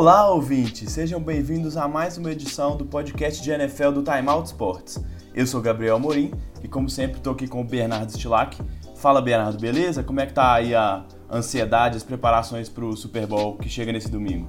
[0.00, 0.92] Olá, ouvintes!
[0.92, 4.98] Sejam bem-vindos a mais uma edição do podcast de NFL do Time Out Sports.
[5.34, 6.32] Eu sou Gabriel Morim
[6.64, 8.56] e, como sempre, estou aqui com o Bernardo Stilac.
[8.96, 10.02] Fala, Bernardo, beleza?
[10.02, 13.92] Como é que tá aí a ansiedade, as preparações para o Super Bowl que chega
[13.92, 14.48] nesse domingo?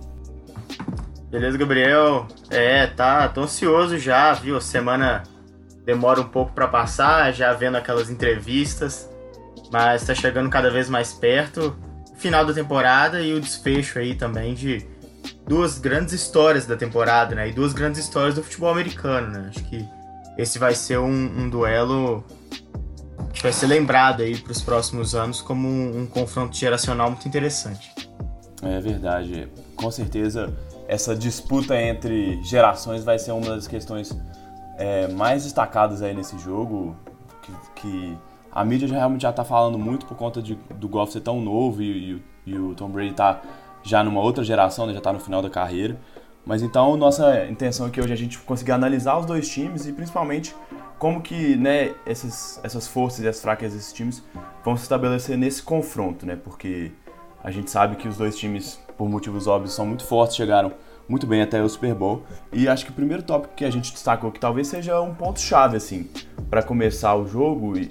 [1.29, 2.27] Beleza, Gabriel?
[2.49, 4.61] É, tá, tô ansioso já, viu?
[4.61, 5.23] Semana
[5.83, 9.09] demora um pouco para passar, já vendo aquelas entrevistas,
[9.69, 11.75] mas tá chegando cada vez mais perto.
[12.15, 14.89] Final da temporada e o desfecho aí também de
[15.51, 17.49] duas grandes histórias da temporada, né?
[17.49, 19.49] E duas grandes histórias do futebol americano, né?
[19.49, 19.85] Acho que
[20.37, 22.23] esse vai ser um, um duelo
[23.33, 27.27] que vai ser lembrado aí para os próximos anos como um, um, confronto geracional muito
[27.27, 27.93] interessante.
[28.63, 34.17] É verdade, com certeza essa disputa entre gerações vai ser uma das questões
[34.77, 36.95] é, mais destacadas aí nesse jogo,
[37.41, 38.17] que, que,
[38.53, 41.41] a mídia já realmente já está falando muito por conta de, do golfe ser tão
[41.41, 43.41] novo e, e, e o Tom Brady tá
[43.83, 45.97] já numa outra geração, né, já está no final da carreira.
[46.45, 49.93] Mas então nossa intenção aqui hoje é a gente conseguir analisar os dois times e
[49.93, 50.55] principalmente
[50.97, 54.23] como que né, essas, essas forças e as fraquezas desses times
[54.63, 56.35] vão se estabelecer nesse confronto, né?
[56.35, 56.91] Porque
[57.43, 60.71] a gente sabe que os dois times, por motivos óbvios, são muito fortes, chegaram
[61.07, 62.23] muito bem até o Super Bowl.
[62.53, 65.39] E acho que o primeiro tópico que a gente destacou que talvez seja um ponto
[65.39, 66.09] chave assim
[66.49, 67.87] para começar o jogo e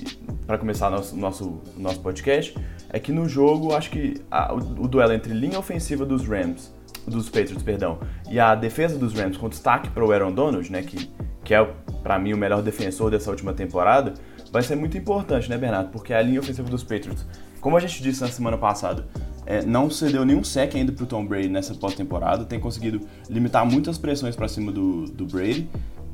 [0.47, 2.57] para começar nosso nosso nosso podcast
[2.93, 6.75] é que no jogo acho que a, o, o, duelo entre linha ofensiva dos Rams,
[7.07, 7.99] dos Patriots, perdão,
[8.31, 11.11] e a defesa dos Rams com destaque para o Aaron Donald, né, que
[11.51, 11.69] que é
[12.03, 14.15] para mim o melhor defensor dessa última temporada,
[14.53, 15.91] vai ser muito importante, né, Bernardo?
[15.91, 17.27] Porque a linha ofensiva dos Patriots,
[17.61, 19.07] como a gente disse na semana passada,
[19.47, 23.99] é, não cedeu nenhum sec ainda pro Tom Brady nessa pós-temporada, tem conseguido limitar muitas
[23.99, 25.69] pressões para cima do, do Brady,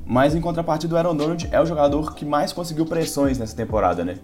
[0.07, 4.05] mas em contrapartida o Aaron Donald é o jogador que mais conseguiu pressões nessa temporada,
[4.05, 4.17] né?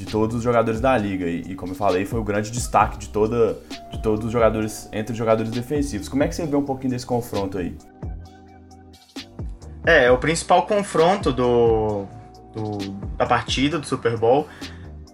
[0.00, 1.26] De todos os jogadores da liga.
[1.26, 3.58] E, e, como eu falei, foi o grande destaque de, toda,
[3.92, 6.08] de todos os jogadores, entre os jogadores defensivos.
[6.08, 7.76] Como é que você vê um pouquinho desse confronto aí?
[9.84, 12.06] É, é o principal confronto do,
[12.54, 12.78] do,
[13.18, 14.48] da partida do Super Bowl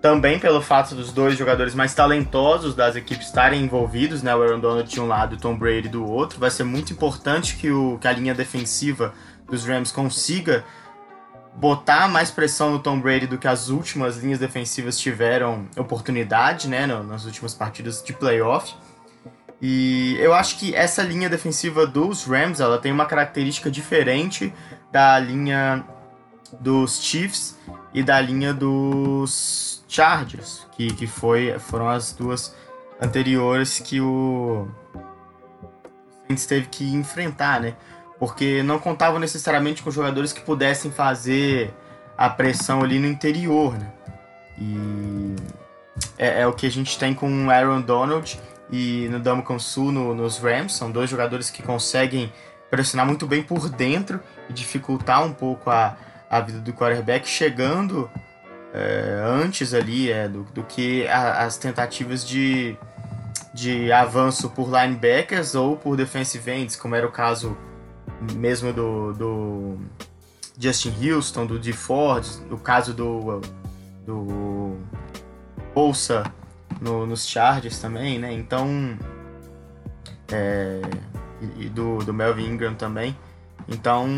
[0.01, 4.37] também pelo fato dos dois jogadores mais talentosos das equipes estarem envolvidos, né?
[4.37, 6.39] O Aaron Donald de um lado e o Tom Brady do outro.
[6.39, 9.13] Vai ser muito importante que, o, que a linha defensiva
[9.51, 10.65] dos Rams consiga
[11.57, 16.87] botar mais pressão no Tom Brady do que as últimas linhas defensivas tiveram oportunidade, né?
[16.87, 18.75] nas últimas partidas de playoff.
[19.61, 24.53] E eu acho que essa linha defensiva dos Rams, ela tem uma característica diferente
[24.93, 25.83] da linha
[26.61, 27.57] dos Chiefs
[27.95, 32.55] e da linha dos Chargers, que, que foi, foram as duas
[33.01, 34.69] anteriores que o
[36.27, 37.75] Saints teve que enfrentar, né?
[38.19, 41.75] Porque não contavam necessariamente com jogadores que pudessem fazer
[42.17, 43.93] a pressão ali no interior, né?
[44.59, 45.37] E
[46.17, 48.41] é, é o que a gente tem com o Aaron Donald
[48.71, 50.75] e no Damocon Sul no, nos Rams.
[50.75, 52.33] São dois jogadores que conseguem
[52.71, 55.97] pressionar muito bem por dentro e dificultar um pouco a,
[56.29, 58.11] a vida do quarterback, chegando
[58.73, 62.77] é, antes ali é, do, do que a, as tentativas de,
[63.55, 67.57] de avanço por linebackers ou por defensive ends, como era o caso
[68.21, 69.79] mesmo do, do
[70.59, 73.41] Justin Houston, do DeFord, no caso do,
[74.07, 74.77] do
[75.75, 76.25] Bolsa
[76.81, 78.33] no, nos Chargers também, né?
[78.33, 78.99] Então,
[80.33, 80.81] é,
[81.59, 83.17] e do, do Melvin Ingram também.
[83.69, 84.09] Então,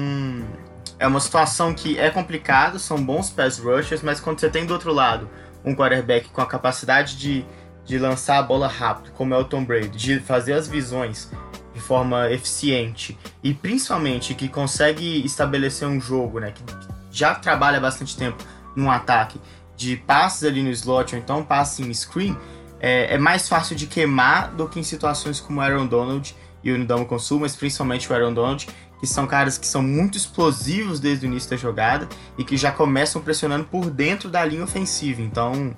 [0.99, 4.73] é uma situação que é complicada, são bons pass rushers, mas quando você tem do
[4.73, 5.29] outro lado
[5.65, 7.45] um quarterback com a capacidade de,
[7.85, 11.31] de lançar a bola rápido, como é o Tom Brady, de fazer as visões
[11.79, 16.63] de forma eficiente e principalmente que consegue estabelecer um jogo, né, que
[17.11, 18.43] já trabalha bastante tempo
[18.75, 19.41] num ataque
[19.77, 22.37] de passes ali no slot ou então passe em screen,
[22.81, 26.35] é, é mais fácil de queimar do que em situações como Aaron Donald
[26.65, 30.19] e o Nidamo Consul, mas principalmente o Aaron Donald, que são caras que são muito
[30.19, 34.65] explosivos desde o início da jogada e que já começam pressionando por dentro da linha
[34.65, 35.23] ofensiva.
[35.23, 35.77] Então,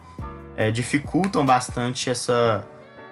[0.56, 2.66] é, dificultam bastante essa,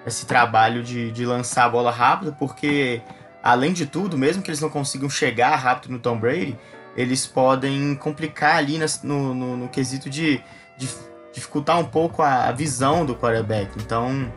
[0.05, 3.01] esse trabalho de, de lançar a bola rápida, porque,
[3.43, 6.57] além de tudo, mesmo que eles não consigam chegar rápido no Tom Brady,
[6.95, 10.41] eles podem complicar ali no, no, no quesito de,
[10.77, 10.89] de,
[11.33, 13.71] dificultar um pouco a, a visão do quarterback.
[13.77, 14.31] Então,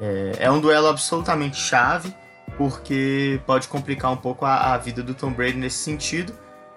[0.00, 2.14] é, é um duelo absolutamente chave
[2.56, 6.34] porque pode complicar um pouco a, a, vida do Tom Brady nesse sentido,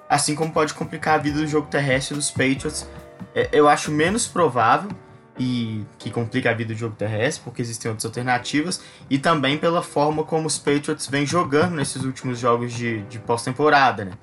[0.07, 2.87] assim como pode complicar a vida do jogo terrestre dos Patriots.
[3.33, 4.89] É, eu acho menos provável
[5.37, 9.81] e que complica a vida do jogo terrestre, porque existem outras alternativas, e também pela
[9.81, 14.13] forma como os Patriots vêm jogando nesses últimos jogos de, de pós-temporada, né?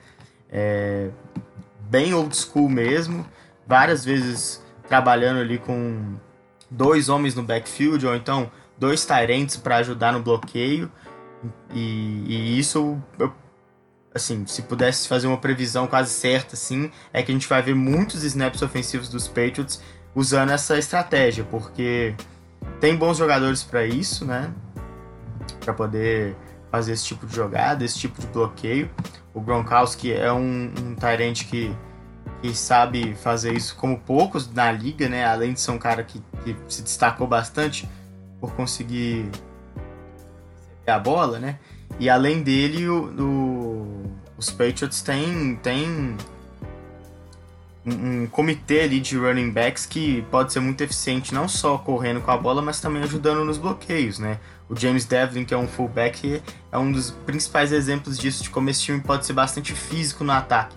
[0.51, 1.11] É,
[1.91, 3.27] bem old school mesmo,
[3.67, 6.17] várias vezes trabalhando ali com
[6.71, 10.91] dois homens no backfield, ou então dois Tyrants para ajudar no bloqueio,
[11.75, 13.33] E, e isso, eu,
[14.15, 17.75] assim, se pudesse fazer uma previsão quase certa, assim, é que a gente vai ver
[17.75, 19.81] muitos snaps ofensivos dos Patriots
[20.15, 22.15] usando essa estratégia, porque
[22.81, 24.53] tem bons jogadores para isso, né?
[25.61, 26.37] Para poder
[26.71, 28.91] fazer esse tipo de jogada, esse tipo de bloqueio.
[29.35, 30.97] O Gronkowski é um, um
[31.35, 31.75] que,
[32.41, 35.25] que sabe fazer isso como poucos na liga, né?
[35.25, 37.89] Além de ser um cara que, que se destacou bastante
[38.41, 39.31] por conseguir
[40.87, 41.59] a bola, né?
[41.99, 46.17] E além dele, o, o, os Patriots têm, têm
[47.85, 52.31] um, comitê ali de running backs que pode ser muito eficiente, não só correndo com
[52.31, 54.39] a bola, mas também ajudando nos bloqueios, né?
[54.69, 56.41] O James Devlin, que é um fullback,
[56.71, 60.33] é um dos principais exemplos disso, de como esse time pode ser bastante físico no
[60.33, 60.77] ataque.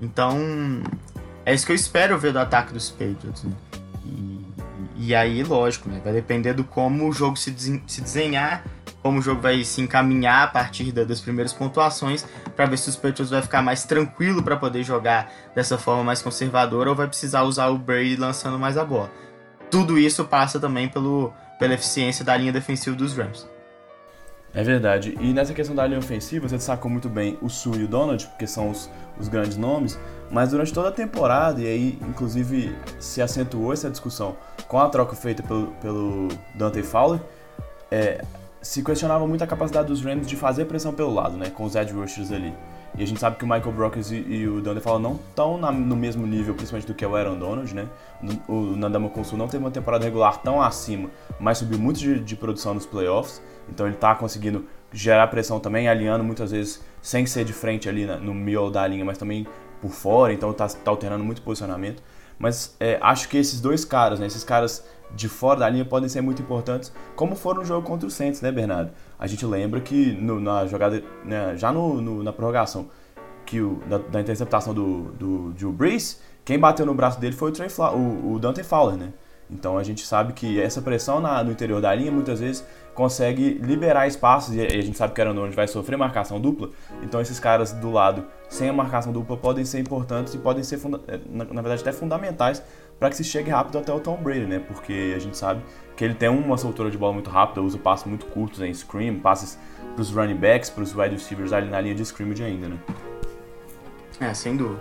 [0.00, 0.82] Então,
[1.44, 3.44] é isso que eu espero ver do ataque dos Patriots.
[3.44, 3.52] Né?
[4.04, 4.46] E,
[4.96, 6.00] e, aí, lógico, né?
[6.02, 7.54] vai depender do como o jogo se,
[7.86, 8.64] se desenhar
[9.02, 12.24] como o jogo vai se encaminhar a partir das primeiras pontuações,
[12.54, 16.20] para ver se os Patriots vai ficar mais tranquilo para poder jogar dessa forma mais
[16.20, 19.10] conservadora ou vai precisar usar o Brady lançando mais a bola.
[19.70, 23.48] Tudo isso passa também pelo, pela eficiência da linha defensiva dos Rams.
[24.52, 25.16] É verdade.
[25.20, 28.26] E nessa questão da linha ofensiva, você destacou muito bem o Su e o Donald,
[28.26, 29.98] porque são os, os grandes nomes,
[30.28, 34.36] mas durante toda a temporada, e aí inclusive se acentuou essa discussão
[34.66, 37.20] com a troca feita pelo, pelo Dante Fowler,
[37.92, 38.24] é,
[38.62, 41.74] se questionava muito a capacidade dos Rams de fazer pressão pelo lado, né, com os
[41.74, 42.52] edge rushers ali.
[42.96, 45.56] E a gente sabe que o Michael Brockers e, e o Dante Fowler não estão
[45.58, 47.86] no mesmo nível, principalmente do que o Aaron Donald, né?
[48.48, 51.08] O Nandama Consul não teve uma temporada regular tão acima,
[51.38, 55.88] mas subiu muito de, de produção nos playoffs, então ele está conseguindo gerar pressão também,
[55.88, 59.46] alinhando muitas vezes sem ser de frente ali na, no meio da linha, mas também
[59.80, 62.02] por fora, então está tá alternando muito o posicionamento.
[62.38, 64.84] Mas é, acho que esses dois caras, né, esses caras
[65.14, 68.40] de fora da linha podem ser muito importantes, como foram no jogo contra o Saints,
[68.40, 68.90] né, Bernardo?
[69.18, 72.88] A gente lembra que no, na jogada, né, já no, no, na prorrogação,
[73.44, 77.50] que o, da, da interceptação do, do Drew Brees, quem bateu no braço dele foi
[77.50, 79.12] o, Trey o, o Dante Fowler, né?
[79.50, 82.64] Então a gente sabe que essa pressão na, no interior da linha muitas vezes
[82.94, 86.70] consegue liberar espaços e a gente sabe que Aaron Donald vai sofrer marcação dupla.
[87.02, 90.78] Então esses caras do lado sem a marcação dupla podem ser importantes e podem ser
[91.28, 92.62] na, na verdade até fundamentais
[93.00, 94.58] para que se chegue rápido até o Tom Brady, né?
[94.58, 95.62] Porque a gente sabe
[95.96, 99.18] que ele tem uma soltura de bola muito rápida, usa passos muito curtos em scream,
[99.18, 99.58] passes
[99.94, 102.78] para os running backs, para os wide receivers ali na linha de scrimmage ainda, né?
[104.20, 104.80] É, sem dúvida.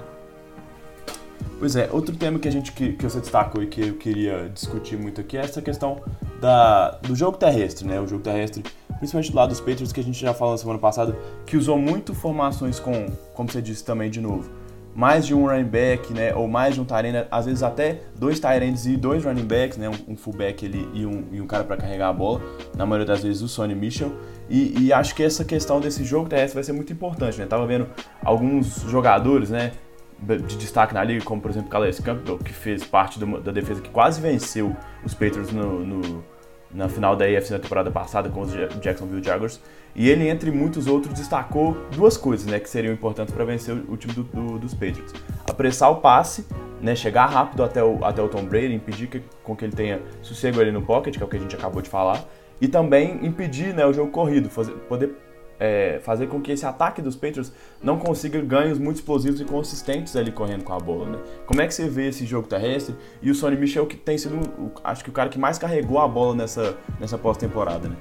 [1.57, 4.50] Pois é, outro tema que a gente que, que você destacou e que eu queria
[4.50, 6.01] discutir muito aqui é essa questão
[6.42, 8.01] da, do jogo terrestre, né?
[8.01, 8.63] O jogo terrestre,
[8.98, 11.77] principalmente do lado dos Patriots, que a gente já falou na semana passada, que usou
[11.77, 14.50] muito formações com, como você disse também de novo,
[14.99, 18.37] mais de um running back, né, ou mais de um tight às vezes até dois
[18.37, 21.63] tight e dois running backs, né, um, um fullback ali e um, e um cara
[21.63, 22.41] para carregar a bola,
[22.75, 24.11] na maioria das vezes o Sonny Mitchell,
[24.49, 27.65] e, e, acho que essa questão desse jogo terrestre vai ser muito importante, né, tava
[27.65, 27.87] vendo
[28.25, 29.71] alguns jogadores, né,
[30.21, 33.79] de destaque na liga, como por exemplo Calais Campbell, que fez parte do, da defesa
[33.79, 36.23] que quase venceu os Patriots no, no
[36.71, 38.51] na final da AFC na temporada passada com os
[38.81, 39.59] Jacksonville Jaguars.
[39.95, 43.97] E ele, entre muitos outros, destacou duas coisas né, que seriam importantes para vencer o,
[43.97, 45.13] time do, do, dos Patriots.
[45.49, 46.45] Apressar o passe,
[46.81, 50.01] né, chegar rápido até o, até o Tom Brady, impedir que, com que ele tenha
[50.21, 52.23] sossego ali no pocket, que é o que a gente acabou de falar,
[52.61, 55.15] e também impedir né, o jogo corrido, fazer, poder
[55.59, 57.51] é, fazer com que esse ataque dos Patriots
[57.83, 61.19] não consiga ganhos muito explosivos e consistentes ali correndo com a bola, né?
[61.45, 64.39] Como é que você vê esse jogo terrestre e o Sonny Michel que tem sido,
[64.83, 67.95] acho que o cara que mais carregou a bola nessa, nessa pós-temporada, né?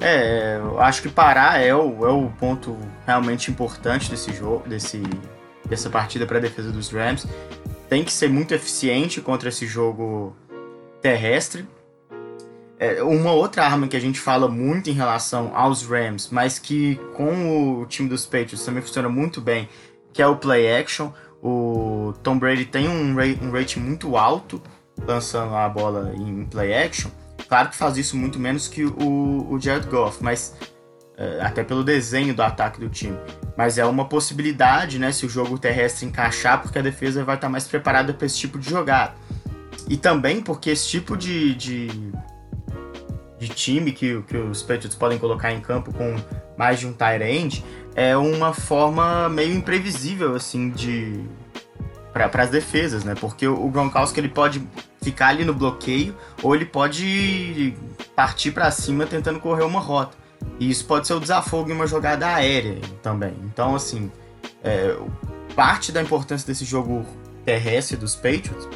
[0.00, 5.02] É, eu acho que parar é o, é o ponto realmente importante desse jogo, desse,
[5.66, 7.26] dessa partida para a defesa dos Rams.
[7.88, 10.34] Tem que ser muito eficiente contra esse jogo
[11.00, 11.66] terrestre.
[12.78, 16.96] É, uma outra arma que a gente fala muito em relação aos Rams, mas que
[17.14, 19.68] com o time dos Patriots também funciona muito bem,
[20.12, 21.10] que é o play action.
[21.42, 23.14] O Tom Brady tem um,
[23.52, 24.62] rate, muito alto
[25.06, 27.10] lançando a bola em play action.
[27.48, 30.54] Claro que faz isso muito menos que o, o Jared Goff, mas
[31.16, 33.18] é, até pelo desenho do ataque do time.
[33.56, 37.48] Mas é uma possibilidade, né, se o jogo terrestre encaixar, porque a defesa vai estar
[37.48, 39.14] mais preparada para esse tipo de jogada.
[39.88, 42.12] E também porque esse tipo de, de
[43.38, 46.16] de time que, que os Patriots podem colocar em campo com
[46.56, 51.24] mais de um tight end é uma forma meio imprevisível assim de
[52.12, 53.14] para as defesas, né?
[53.20, 54.64] Porque o Gronkowski ele pode
[55.04, 57.74] ficar ali no bloqueio ou ele pode
[58.16, 60.16] partir para cima tentando correr uma rota.
[60.58, 63.34] E isso pode ser o desafogo em uma jogada aérea também.
[63.44, 64.10] Então, assim,
[64.62, 64.96] é,
[65.54, 67.04] parte da importância desse jogo
[67.44, 68.68] terrestre dos Patriots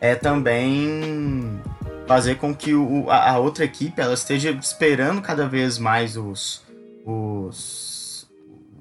[0.00, 1.60] é também
[2.06, 6.62] fazer com que o, a, outra equipe ela esteja esperando cada vez mais os,
[7.04, 8.28] os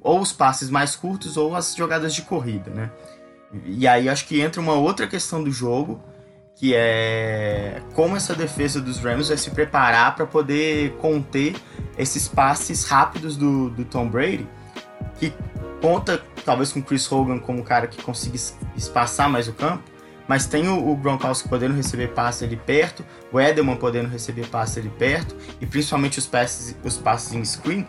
[0.02, 2.92] ou os passes mais curtos ou as jogadas de corrida, né?
[3.66, 6.02] E aí acho que entra uma outra questão do jogo,
[6.58, 11.56] que é como essa defesa dos Rams vai se preparar para poder conter
[11.98, 14.48] esses passes rápidos do, do Tom Brady,
[15.20, 15.32] que
[15.80, 18.36] conta talvez com Chris Hogan como um cara que consiga
[18.76, 19.84] espaçar mais o campo,
[20.28, 24.80] mas tem o, o Gronkowski podendo receber passe ali perto, o Edelman podendo receber passe
[24.80, 27.86] ali perto, e principalmente os passes, os passes em screen,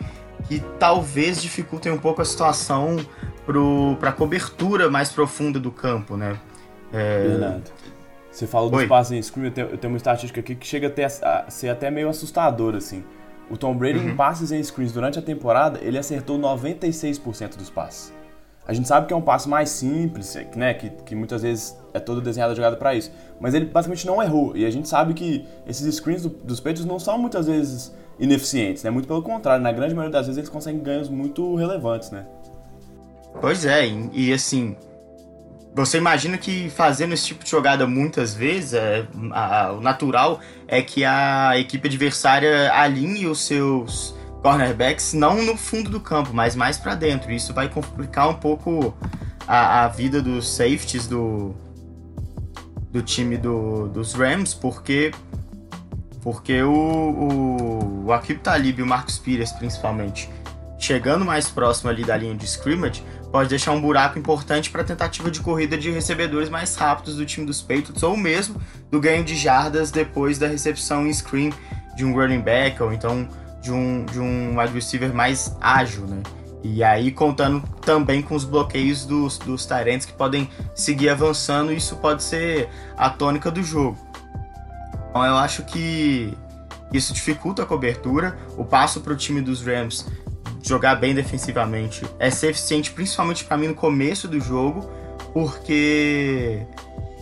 [0.47, 2.99] que talvez dificultem um pouco a situação
[3.99, 6.39] para a cobertura mais profunda do campo, né?
[6.93, 7.61] É...
[8.31, 10.87] Você fala dos passes em screen, eu tenho, eu tenho, uma estatística aqui que chega
[10.87, 13.05] até a ser até meio assustadora, assim.
[13.51, 14.11] O Tom Brady uhum.
[14.11, 18.13] em passes em screens durante a temporada, ele acertou 96% dos passes.
[18.67, 20.75] A gente sabe que é um passo mais simples, né?
[20.75, 23.11] Que, que muitas vezes é todo desenhado jogada para isso.
[23.41, 24.55] Mas ele basicamente não errou.
[24.55, 28.83] E a gente sabe que esses screens do, dos peitos não são muitas vezes ineficientes,
[28.83, 28.91] né?
[28.91, 32.27] Muito pelo contrário, na grande maioria das vezes eles conseguem ganhos muito relevantes, né?
[33.41, 34.77] Pois é, e assim,
[35.75, 40.83] você imagina que fazendo esse tipo de jogada muitas vezes, é, a, o natural é
[40.83, 46.79] que a equipe adversária alinhe os seus cornerbacks não no fundo do campo, mas mais
[46.79, 47.33] para dentro.
[47.33, 48.97] Isso vai complicar um pouco
[49.47, 51.55] a, a vida dos safeties do,
[52.91, 55.13] do time do, dos Rams, porque
[56.23, 60.29] porque o, o, o Akib Talib e o Marcos Pires, principalmente,
[60.79, 64.85] chegando mais próximo ali da linha de scrimmage, pode deixar um buraco importante para a
[64.85, 69.25] tentativa de corrida de recebedores mais rápidos do time dos Patriots, ou mesmo do ganho
[69.25, 71.53] de jardas depois da recepção em screen
[71.97, 73.29] de um running back, ou então
[73.61, 76.23] de um, de um wide receiver mais ágil, né?
[76.63, 81.97] E aí contando também com os bloqueios dos, dos Tyrants que podem seguir avançando, isso
[81.97, 83.97] pode ser a tônica do jogo.
[85.11, 86.37] Então eu acho que
[86.93, 88.37] isso dificulta a cobertura.
[88.57, 90.07] O passo para o time dos Rams
[90.63, 94.91] jogar bem defensivamente é ser eficiente, principalmente para mim no começo do jogo,
[95.33, 96.63] porque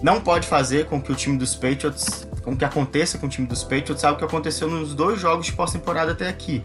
[0.02, 3.44] não pode fazer com que o time dos Patriots com que aconteça com o time
[3.44, 6.62] dos Patriots, sabe o que aconteceu nos dois jogos de pós-temporada até aqui.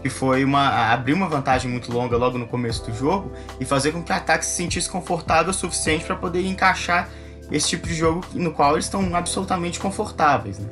[0.00, 3.90] Que foi uma, abrir uma vantagem muito longa logo no começo do jogo e fazer
[3.90, 7.08] com que o ataque se sentisse confortável o suficiente para poder encaixar
[7.50, 10.60] esse tipo de jogo no qual eles estão absolutamente confortáveis.
[10.60, 10.68] Né?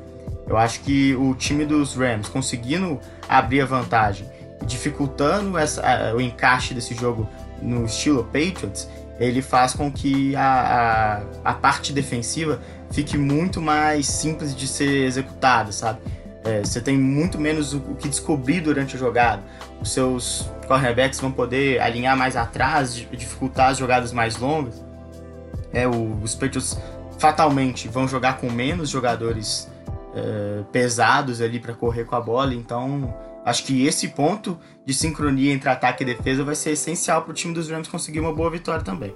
[0.47, 4.29] Eu acho que o time dos Rams conseguindo abrir a vantagem
[4.67, 7.29] dificultando essa, o encaixe desse jogo
[7.61, 8.89] no estilo Patriots,
[9.19, 15.05] ele faz com que a, a, a parte defensiva fique muito mais simples de ser
[15.05, 16.01] executada, sabe?
[16.45, 19.43] É, você tem muito menos o, o, que descobrir durante a jogada.
[19.81, 24.85] Os seus cornerbacks vão poder alinhar mais atrás, dificultar as jogadas mais longas.
[25.73, 26.77] É, o, os Patriots
[27.19, 29.71] fatalmente vão jogar com menos jogadores
[30.15, 35.53] é, pesados ali para correr com a bola, então acho que esse ponto de sincronia
[35.53, 38.51] entre ataque e defesa vai ser essencial para o time dos Rams conseguir uma boa
[38.51, 39.15] vitória também.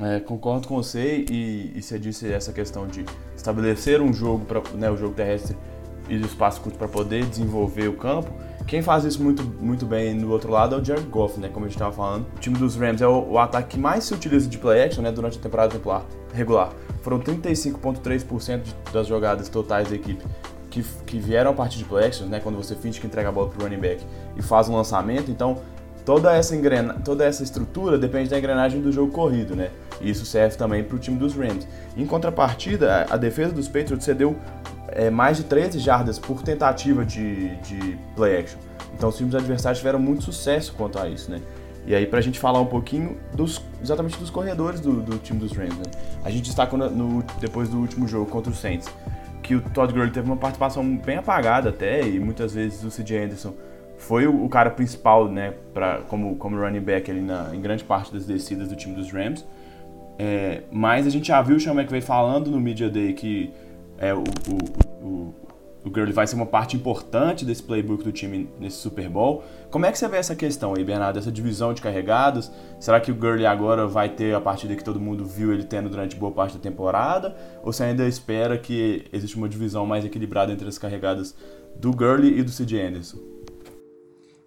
[0.00, 3.04] É, concordo com você e, e você disse essa questão de
[3.36, 5.56] estabelecer um jogo para né, o jogo terrestre
[6.08, 8.32] e o espaço curto para poder desenvolver o campo.
[8.66, 11.48] Quem faz isso muito, muito bem no outro lado é o Jared Goff, né?
[11.48, 12.26] Como a gente estava falando.
[12.36, 15.02] O time dos Rams é o, o, ataque que mais se utiliza de play action
[15.02, 15.80] né, durante a temporada
[16.32, 16.72] regular.
[17.02, 18.62] Foram 35,3%
[18.92, 20.22] das jogadas totais da equipe
[20.70, 22.40] que, que vieram a partir de play action, né?
[22.40, 24.02] Quando você finge que entrega a bola para o running back
[24.36, 25.30] e faz um lançamento.
[25.30, 25.58] Então,
[26.04, 26.94] toda essa, engrena...
[26.94, 29.70] toda essa estrutura depende da engrenagem do jogo corrido, né?
[30.00, 31.66] E isso serve também para o time dos Rams.
[31.96, 34.36] Em contrapartida, a defesa dos Patriots cedeu
[34.88, 38.58] é, mais de 13 jardas por tentativa de, de play action.
[38.94, 41.40] Então os times adversários tiveram muito sucesso quanto a isso, né?
[41.86, 45.52] E aí, pra gente falar um pouquinho dos, exatamente dos corredores do, do time dos
[45.52, 45.84] Rams, né?
[46.22, 48.88] A gente destacou no, depois do último jogo contra o Saints
[49.42, 53.24] que o Todd Gurley teve uma participação bem apagada até, e muitas vezes o C.J.
[53.24, 53.54] Anderson
[53.96, 58.12] foi o, cara principal, né, pra, como, como running back ali na, em grande parte
[58.12, 59.46] das descidas do time dos Rams.
[60.18, 63.52] É, mas a gente já viu o Sean McVay falando no Media Day que
[63.98, 65.34] é, o, o, o,
[65.84, 69.42] o Gurley vai ser uma parte importante desse playbook do time nesse Super Bowl.
[69.70, 71.18] Como é que você vê essa questão aí, Bernardo?
[71.18, 72.50] Essa divisão de carregados?
[72.78, 75.88] Será que o Gurley agora vai ter a partida que todo mundo viu ele tendo
[75.88, 77.34] durante boa parte da temporada?
[77.62, 81.34] Ou você ainda espera que existe uma divisão mais equilibrada entre as carregadas
[81.76, 82.80] do Gurley e do C.J.
[82.80, 83.18] Anderson?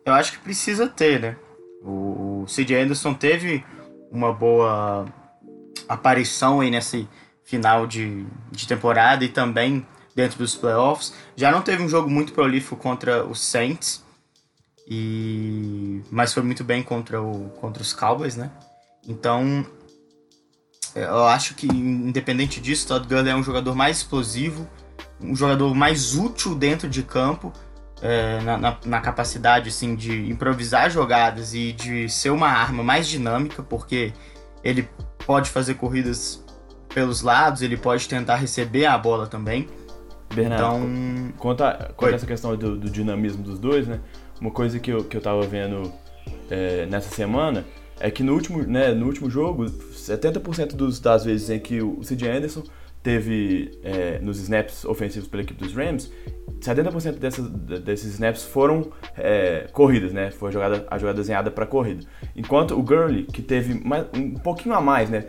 [0.06, 1.36] Eu acho que precisa ter, né?
[1.82, 2.46] O, o.
[2.82, 3.64] Anderson teve
[4.12, 5.06] uma boa
[5.88, 7.08] aparição aí nesse
[7.44, 9.86] final de, de temporada e também
[10.16, 11.14] dentro dos playoffs.
[11.36, 14.04] Já não teve um jogo muito prolífico contra os Saints,
[14.88, 18.52] e mas foi muito bem contra, o, contra os Cowboys, né?
[19.08, 19.66] Então,
[20.96, 24.68] eu acho que independente disso, Todd Gurley é um jogador mais explosivo,
[25.20, 27.52] um jogador mais útil dentro de campo,
[28.02, 33.08] é, na, na, na, capacidade assim, de improvisar jogadas e de ser uma arma mais
[33.08, 34.12] dinâmica, porque
[34.62, 34.88] ele
[35.26, 36.44] pode fazer corridas
[36.94, 39.68] pelos lados, ele pode tentar receber a bola também.
[40.34, 41.34] Bernardo, então...
[41.38, 44.00] quanto a, quanto a essa questão do, do, dinamismo dos dois, né?
[44.40, 45.92] Uma coisa que eu, que eu tava vendo
[46.50, 47.66] é, nessa semana
[48.00, 52.02] é que no último, né, no último jogo, 70% dos, das vezes em que o
[52.02, 52.64] CJ Anderson
[53.04, 56.12] teve é, nos snaps ofensivos pela equipe dos Rams,
[56.62, 60.32] 70% dessas, desses snaps foram é, corridas, né?
[60.32, 62.06] Foi a jogada, a jogada desenhada para corrida.
[62.36, 65.26] Enquanto o Gurley, que teve mais, um pouquinho a mais, né?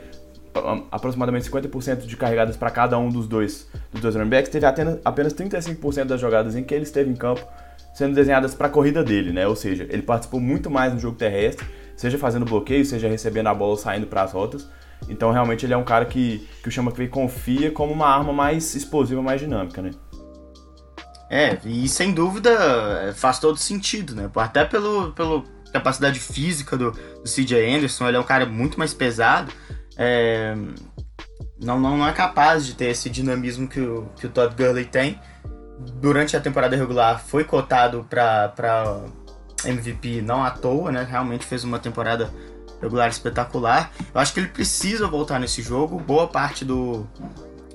[0.90, 4.98] Aproximadamente 50% de carregadas para cada um dos dois, dos dois running backs, teve apenas,
[5.04, 7.46] apenas 35% das jogadas em que ele esteve em campo
[7.94, 9.46] sendo desenhadas para a corrida dele, né?
[9.46, 11.64] Ou seja, ele participou muito mais no jogo terrestre,
[11.96, 14.68] seja fazendo bloqueio, seja recebendo a bola ou saindo para as rotas.
[15.08, 18.32] Então, realmente, ele é um cara que, que o Chama que confia como uma arma
[18.32, 19.92] mais explosiva, mais dinâmica, né?
[21.30, 24.30] É, e sem dúvida faz todo sentido, né?
[24.34, 28.92] Até pelo, pelo capacidade física do, do CJ Anderson, ele é um cara muito mais
[28.92, 29.52] pesado
[29.96, 30.54] é,
[31.60, 34.84] não, não, não é capaz de ter esse dinamismo que o, que o Todd Gurley
[34.84, 35.20] tem.
[36.00, 38.52] Durante a temporada regular foi cotado para
[39.64, 41.06] MVP não à toa, né?
[41.08, 42.30] Realmente fez uma temporada
[42.80, 43.90] regular espetacular.
[44.14, 45.98] Eu acho que ele precisa voltar nesse jogo.
[45.98, 47.06] Boa parte do,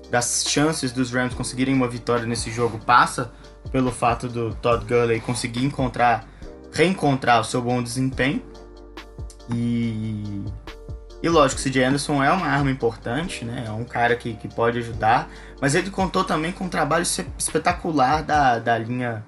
[0.10, 3.32] das chances dos Rams conseguirem uma vitória nesse jogo passa
[3.72, 6.26] pelo fato do Todd Gurley conseguir encontrar,
[6.72, 8.42] reencontrar o seu bom desempenho.
[9.52, 10.44] E
[11.22, 13.66] e lógico, CJ Anderson é uma arma importante, né?
[13.68, 15.30] É um cara que, que pode ajudar.
[15.60, 17.04] Mas ele contou também com um trabalho
[17.38, 19.26] espetacular da, da linha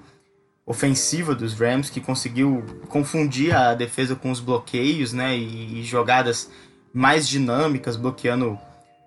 [0.64, 5.36] ofensiva dos Rams, que conseguiu confundir a defesa com os bloqueios, né?
[5.36, 6.50] E, e jogadas
[6.94, 8.58] mais dinâmicas, bloqueando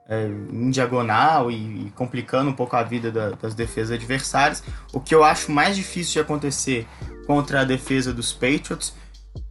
[0.08, 4.64] é, em diagonal e, e, complicando um pouco a vida da, das defesas adversárias.
[4.94, 6.88] O que eu acho mais difícil de acontecer
[7.26, 8.94] contra a defesa dos Patriots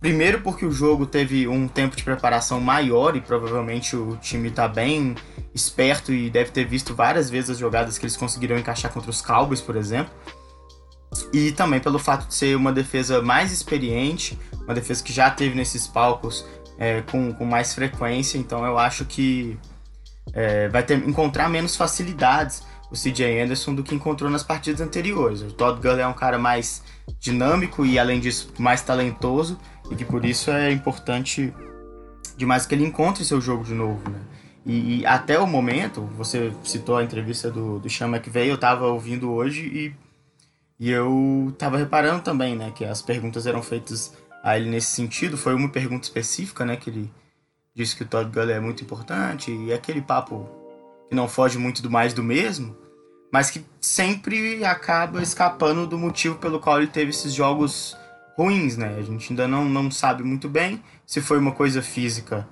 [0.01, 4.69] Primeiro porque o jogo teve um tempo de preparação maior e provavelmente o time está
[4.69, 5.15] bem
[5.55, 9.23] esperto e deve ter visto várias vezes as jogadas que eles conseguiram encaixar contra os
[9.23, 10.13] Cowboys, por exemplo.
[11.33, 15.55] E também pelo fato de ser uma defesa mais experiente, uma defesa que já teve
[15.55, 16.45] nesses palcos
[16.79, 19.57] é, com, com mais frequência, então eu acho que
[20.33, 25.43] é, vai ter, encontrar menos facilidades o CJ Anderson do que encontrou nas partidas anteriores.
[25.43, 26.83] O Todd Gurley é um cara mais
[27.19, 29.59] dinâmico e, além disso, mais talentoso
[29.91, 31.53] e que por isso é importante
[32.37, 34.21] demais que ele encontre seu jogo de novo, né?
[34.67, 38.87] E, e, até o momento, você citou a entrevista do, do Sean McVeigh, eu estava
[38.87, 39.95] ouvindo hoje e,
[40.87, 45.37] e eu estava reparando também, né, que as perguntas eram feitas a ele nesse sentido.
[45.37, 47.13] Foi uma pergunta específica, né, que ele
[47.75, 50.49] disse que o Todd Gurley é muito importante e aquele papo
[51.11, 52.75] que não foge muito do mais do mesmo,
[53.31, 57.95] mas que sempre acaba escapando do motivo pelo qual ele teve esses jogos
[58.37, 58.97] ruins, né?
[58.99, 62.49] A gente ainda não, não sabe muito bem se foi uma coisa física.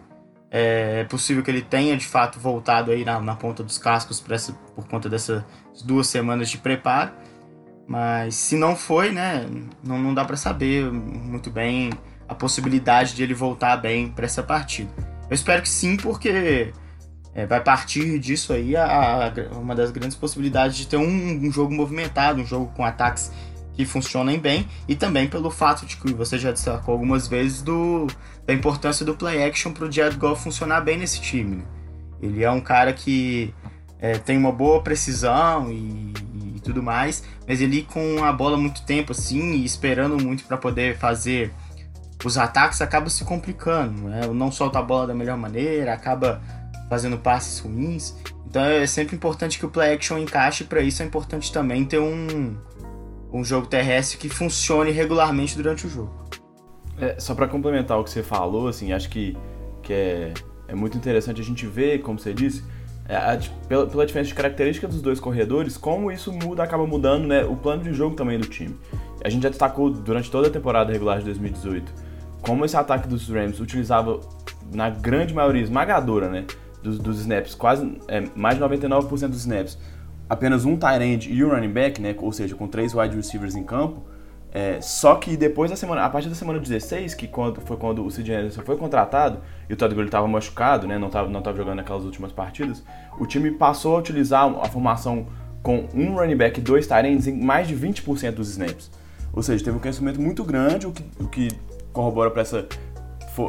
[0.50, 4.52] É possível que ele tenha de fato voltado aí na, na ponta dos cascos essa,
[4.74, 5.42] por conta dessas
[5.84, 7.12] duas semanas de preparo.
[7.86, 9.46] Mas se não foi, né?
[9.82, 11.90] Não, não dá para saber muito bem
[12.28, 14.90] a possibilidade de ele voltar bem para essa partida.
[15.28, 16.72] Eu espero que sim, porque
[17.34, 21.50] é, vai partir disso aí a, a, uma das grandes possibilidades de ter um, um
[21.50, 23.32] jogo movimentado, um jogo com ataques
[23.74, 28.06] que funcionem bem e também pelo fato de que você já destacou algumas vezes do,
[28.46, 31.56] da importância do play action para o Jared Goff funcionar bem nesse time.
[31.56, 31.64] Né?
[32.20, 33.52] Ele é um cara que
[33.98, 36.12] é, tem uma boa precisão e,
[36.56, 40.56] e, tudo mais, mas ele com a bola muito tempo assim e esperando muito para
[40.56, 41.52] poder fazer
[42.24, 44.26] os ataques acaba se complicando, né?
[44.28, 46.40] não solta a bola da melhor maneira, acaba
[46.88, 48.14] fazendo passes ruins.
[48.46, 51.98] Então é sempre importante que o play action encaixe, para isso é importante também ter
[51.98, 52.54] um
[53.32, 56.12] um jogo terrestre que funcione regularmente durante o jogo.
[56.98, 59.36] É, só para complementar o que você falou, assim, acho que,
[59.82, 60.34] que é,
[60.68, 62.62] é muito interessante a gente ver, como você disse,
[63.08, 67.26] é, a, pela, pela diferença de característica dos dois corredores, como isso muda, acaba mudando
[67.26, 68.76] né, o plano de jogo também do time.
[69.24, 73.28] A gente já destacou durante toda a temporada regular de 2018 como esse ataque dos
[73.28, 74.20] Rams utilizava,
[74.74, 76.44] na grande maioria esmagadora, né,
[76.82, 79.78] dos, dos snaps, quase é, mais de 99% dos snaps,
[80.32, 82.14] apenas um tight end e um running back, né?
[82.18, 84.02] Ou seja, com três wide receivers em campo.
[84.50, 88.04] É, só que depois da semana, a partir da semana 16, que quando, foi quando
[88.04, 91.42] o CJ Anderson foi contratado e o Todd Gurley estava machucado, né, não estava não
[91.42, 92.82] tava jogando naquelas últimas partidas,
[93.18, 95.26] o time passou a utilizar a formação
[95.62, 98.90] com um running back e dois tight ends em mais de 20% dos snaps.
[99.32, 101.48] Ou seja, teve um crescimento muito grande, o que, o que
[101.92, 102.66] corrobora para essa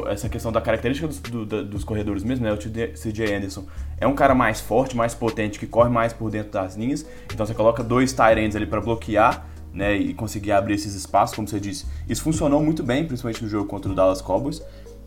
[0.08, 2.52] essa questão da característica dos, do, dos corredores mesmo, né?
[2.52, 3.64] O CJ Anderson
[3.98, 7.06] é um cara mais forte, mais potente, que corre mais por dentro das linhas.
[7.32, 9.96] Então você coloca dois ends ali para bloquear, né?
[9.96, 11.86] E conseguir abrir esses espaços, como você disse.
[12.08, 14.62] Isso funcionou muito bem, principalmente no jogo contra o Dallas Cowboys.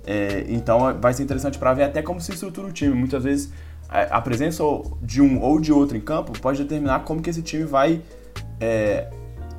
[0.06, 2.96] É, então vai ser interessante para ver até como se estrutura o time.
[2.96, 3.52] Muitas vezes
[3.90, 4.64] a, a, presença
[5.02, 8.02] de um ou de outro em campo pode determinar como que esse time vai
[8.60, 9.10] é,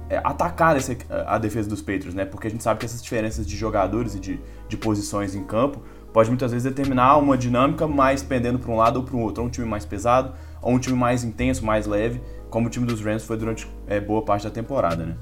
[0.08, 2.24] é, atacar essa, a defesa dos Patriots, né?
[2.24, 5.82] Porque a gente sabe que essas diferenças de jogadores e de, de posições em campo
[6.12, 9.42] pode muitas vezes determinar uma dinâmica mais pendendo para um lado ou para o outro,
[9.42, 12.86] ou um time mais pesado, ou um time mais intenso, mais leve, como o time
[12.86, 15.16] dos Rams foi durante é, boa parte da temporada, né?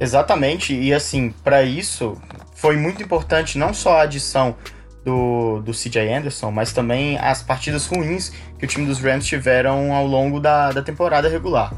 [0.00, 2.16] Exatamente, e assim, para isso
[2.54, 4.56] foi muito importante não só a adição
[5.04, 9.94] do, do CJ Anderson, mas também as partidas ruins que o time dos Rams tiveram
[9.94, 11.72] ao longo da, da temporada regular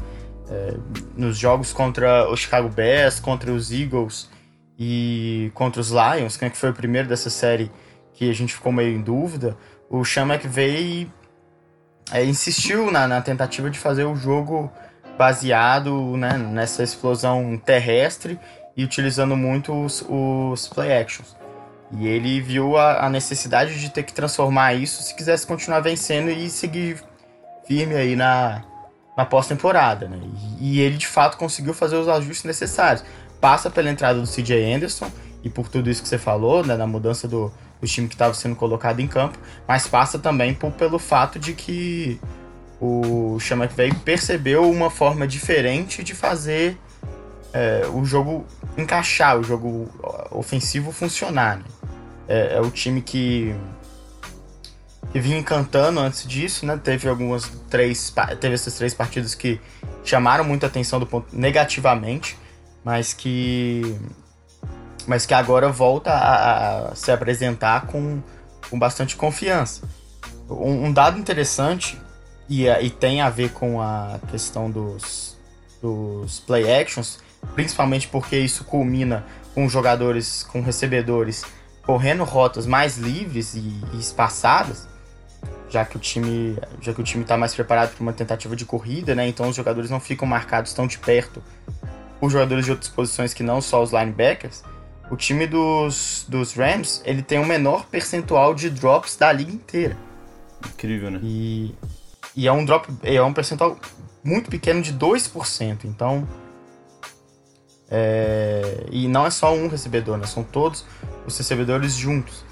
[0.51, 0.73] é,
[1.15, 4.29] nos jogos contra o Chicago Bears, contra os Eagles
[4.83, 7.71] e contra os Lions, é que foi o primeiro dessa série
[8.13, 9.55] que a gente ficou meio em dúvida,
[9.87, 11.07] o Sean McVay
[12.11, 14.71] é, insistiu na, na, tentativa de fazer o jogo
[15.19, 18.39] baseado né, nessa explosão terrestre
[18.75, 21.37] e utilizando muito os, os play actions.
[21.91, 26.31] E ele viu a, a, necessidade de ter que transformar isso se quisesse continuar vencendo
[26.31, 27.03] e seguir
[27.67, 28.63] firme aí na,
[29.15, 30.17] na pós-temporada, né?
[30.59, 33.03] E, e ele de fato conseguiu fazer os ajustes necessários.
[33.41, 35.11] Passa pela entrada do CJ Anderson
[35.43, 37.51] e por tudo isso que você falou, né, na mudança do,
[37.81, 41.53] do time que estava sendo colocado em campo, mas passa também por, pelo fato de
[41.53, 42.21] que
[42.79, 46.77] o Sean McVay percebeu uma forma diferente de fazer
[47.53, 48.45] é, o jogo
[48.77, 49.89] encaixar, o jogo
[50.31, 51.57] ofensivo funcionar.
[51.57, 51.63] Né?
[52.27, 53.55] É, é o time que
[55.11, 56.79] que vinha encantando antes disso, né?
[56.81, 59.59] Teve algumas três, teve essas três partidas que
[60.05, 62.37] chamaram muita atenção do ponto negativamente,
[62.83, 63.99] mas que
[65.07, 68.21] mas que agora volta a, a se apresentar com,
[68.69, 69.81] com bastante confiança.
[70.47, 71.99] Um, um dado interessante
[72.47, 75.37] e, e, tem a ver com a questão dos,
[75.81, 77.19] dos play actions,
[77.55, 81.43] principalmente porque isso culmina com jogadores, com recebedores
[81.83, 84.87] correndo rotas mais livres e, e espaçadas
[85.71, 88.65] já que o time já que o time está mais preparado para uma tentativa de
[88.65, 89.27] corrida, né?
[89.27, 91.41] Então os jogadores não ficam marcados tão de perto
[92.21, 94.63] por jogadores de outras posições que não só os linebackers.
[95.09, 99.97] O time dos, dos Rams ele tem o menor percentual de drops da liga inteira.
[100.65, 101.19] Incrível, né?
[101.23, 101.75] E,
[102.35, 103.77] e é um drop é um percentual
[104.23, 105.79] muito pequeno de 2%.
[105.85, 106.27] Então
[107.89, 110.27] é, e não é só um recebedor, né?
[110.27, 110.85] São todos
[111.25, 112.45] os recebedores juntos.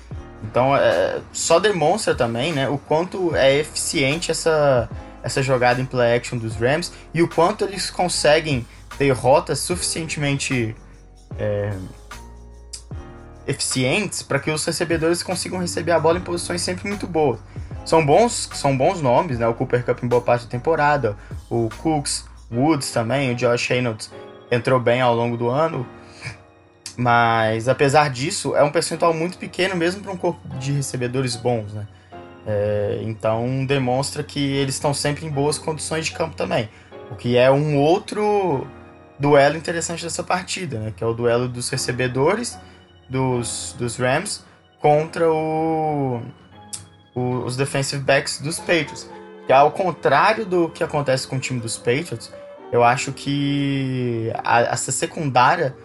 [0.43, 4.89] Então, é, só demonstra também né, o quanto é eficiente essa,
[5.21, 8.65] essa jogada em play action dos Rams e o quanto eles conseguem
[8.99, 10.75] ter rotas suficientemente
[11.39, 11.71] é,
[13.47, 17.39] eficientes para que os recebedores consigam receber a bola em posições sempre muito boas.
[17.85, 19.47] São bons, são bons nomes, né?
[19.47, 21.15] O Cooper Cup em boa parte da temporada,
[21.49, 24.11] o Cooks, Woods também, o Josh Reynolds
[24.51, 25.87] entrou bem ao longo do ano.
[26.97, 31.71] Mas apesar disso, é um percentual muito pequeno mesmo para um corpo de recebedores bons,
[31.71, 31.87] né?
[32.45, 36.69] É, então demonstra que eles estão sempre em boas condições de campo também.
[37.09, 38.67] O que é um outro
[39.19, 40.93] duelo interessante dessa partida, né?
[40.95, 42.57] Que é o duelo dos recebedores
[43.09, 44.43] dos, dos Rams
[44.79, 46.21] contra o,
[47.13, 49.09] o, os defensive backs dos Patriots.
[49.45, 52.31] Que ao contrário do que acontece com o time dos Patriots,
[52.71, 55.75] eu acho que a, essa secundária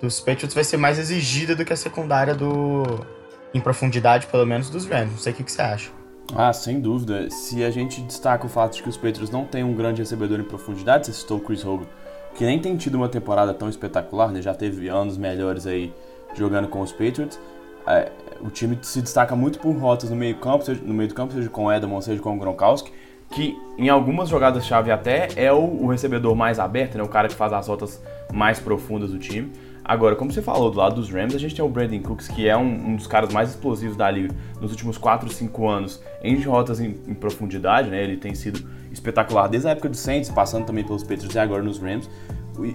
[0.00, 3.06] dos Patriots vai ser mais exigida do que a secundária do.
[3.54, 5.12] em profundidade, pelo menos, dos Rams.
[5.12, 5.90] Não sei o que, que você acha.
[6.34, 7.30] Ah, sem dúvida.
[7.30, 10.40] Se a gente destaca o fato de que os Patriots não têm um grande recebedor
[10.40, 11.86] em profundidade, você citou o Chris Hogan,
[12.34, 14.40] que nem tem tido uma temporada tão espetacular, né?
[14.40, 15.92] Já teve anos melhores aí
[16.34, 17.38] jogando com os Patriots.
[17.86, 21.14] É, o time se destaca muito por rotas no meio campo, seja, no meio do
[21.14, 22.92] campo, seja com o Edelman, seja com o Gronkowski,
[23.30, 27.02] que em algumas jogadas-chave até é o, o, recebedor mais aberto, né?
[27.02, 29.50] O cara que faz as rotas mais profundas do time.
[29.84, 32.48] Agora, como você falou, do lado dos Rams, a gente tem o Brandon Cooks, que
[32.48, 36.40] é um, um dos caras mais explosivos da liga nos últimos 4, 5 anos em
[36.40, 38.02] rotas em, em, profundidade, né?
[38.02, 41.62] Ele tem sido espetacular desde a época do Saints, passando também pelos Patriots e agora
[41.62, 42.08] nos Rams.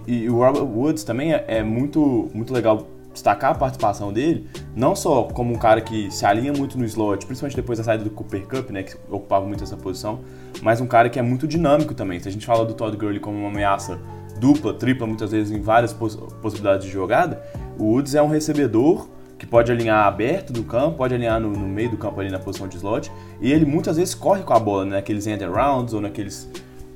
[0.08, 4.48] E, e o Robert Woods também é, é, muito, muito legal destacar a participação dele,
[4.76, 8.04] não só como um cara que se alinha muito no slot, principalmente depois da saída
[8.04, 10.20] do Cooper Cup, né, que ocupava muito essa posição,
[10.62, 12.20] mas um cara que é muito dinâmico também.
[12.20, 14.00] Se a gente fala do Todd Gurley como uma ameaça
[14.40, 17.42] dupla, tripla, muitas vezes em várias poss possibilidades de jogada,
[17.80, 21.68] o Woods é um recebedor que pode alinhar aberto do campo, pode alinhar no, no,
[21.68, 24.60] meio do campo ali na posição de slot, e ele muitas vezes corre com a
[24.60, 26.50] bola, né, naqueles end rounds ou naqueles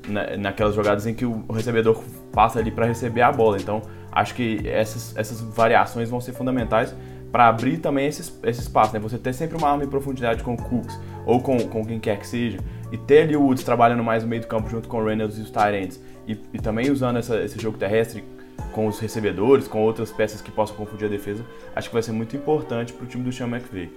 [0.08, 3.58] na, naquelas jogadas em que o recebedor passa ali para receber a bola.
[3.58, 6.95] Então, acho que essas, essas variações vão ser fundamentais
[7.32, 8.99] para abrir também esse, esse espaço, né?
[8.99, 12.19] Você ter sempre uma arma em profundidade com o Cooks ou com, com quem quer
[12.19, 12.58] que seja,
[12.91, 15.38] e ter ali o Woods trabalhando mais no meio do campo junto com o Reynolds
[15.38, 18.23] e os Tyrants, e, e também usando essa, esse jogo terrestre
[18.71, 21.45] com os recebedores, com outras peças que possam confundir a defesa,
[21.76, 23.91] acho que vai ser muito importante para o time do Sean McVay.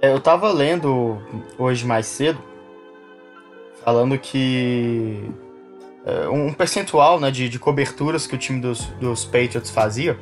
[0.00, 1.18] É, eu tava lendo
[1.58, 2.38] hoje mais cedo,
[3.84, 5.30] falando que
[6.04, 10.18] é, um percentual né, de, de coberturas que o time dos, dos Patriots fazia,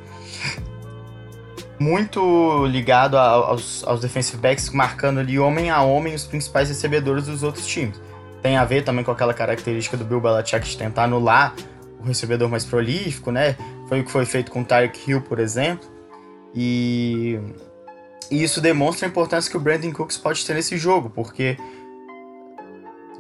[1.79, 7.43] muito ligado aos, aos defensive backs, marcando ali homem a homem os principais recebedores dos
[7.43, 7.99] outros times.
[8.43, 11.55] Tem a ver também com aquela característica do Bill Belichick de tentar anular
[12.01, 13.57] o recebedor mais prolífico, né?
[13.89, 15.89] Foi o que foi feito com o Tyreek Hill, por exemplo.
[16.55, 17.39] E,
[18.31, 21.57] e isso demonstra a importância que o Brandon Cooks pode ter nesse jogo, porque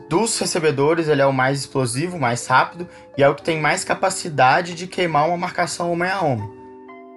[0.08, 3.84] dos recebedores ele é o mais explosivo, mais rápido e é o que tem mais
[3.84, 6.50] capacidade de queimar uma marcação homem a homem.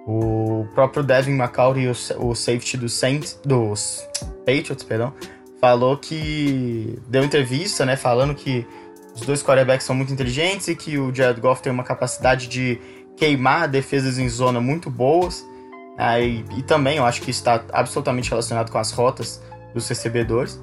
[0.06, 4.06] O próprio Devin McCourty, o, o safety dos Saints, dos
[4.46, 5.12] Patriots, perdão,
[5.60, 8.66] falou que deu entrevista, né, falando que
[9.14, 12.80] os dois quarterbacks são muito inteligentes e que o Jared Goff tem uma capacidade de
[13.16, 15.44] queimar defesas em zona muito boas.
[15.96, 19.40] Ah, e, e, também eu acho que está absolutamente relacionado com as rotas
[19.72, 20.60] dos recebedores.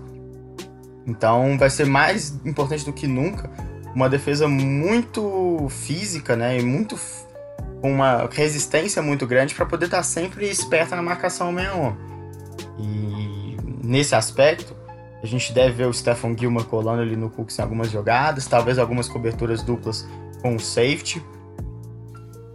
[1.08, 3.50] Então vai ser mais importante do que nunca
[3.96, 6.98] uma defesa muito física, né, e muito
[7.82, 11.98] com uma resistência muito grande para poder estar sempre esperta na marcação homem a homem.
[12.80, 14.76] E nesse aspecto,
[15.22, 18.80] a gente deve ver o Stephen Gilmore colando ali no Cooks em algumas jogadas, talvez
[18.80, 20.08] algumas coberturas duplas
[20.42, 21.24] com o safety.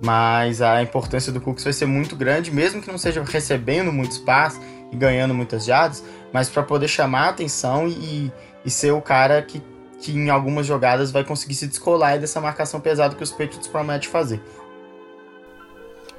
[0.05, 4.13] Mas a importância do Cooks vai ser muito grande, mesmo que não seja recebendo muito
[4.13, 4.61] espaço
[4.93, 8.31] e ganhando muitas jardas, mas para poder chamar a atenção e,
[8.65, 9.63] e ser o cara que,
[10.01, 14.09] que em algumas jogadas vai conseguir se descolar dessa marcação pesada que os Patriots prometem
[14.09, 14.41] fazer.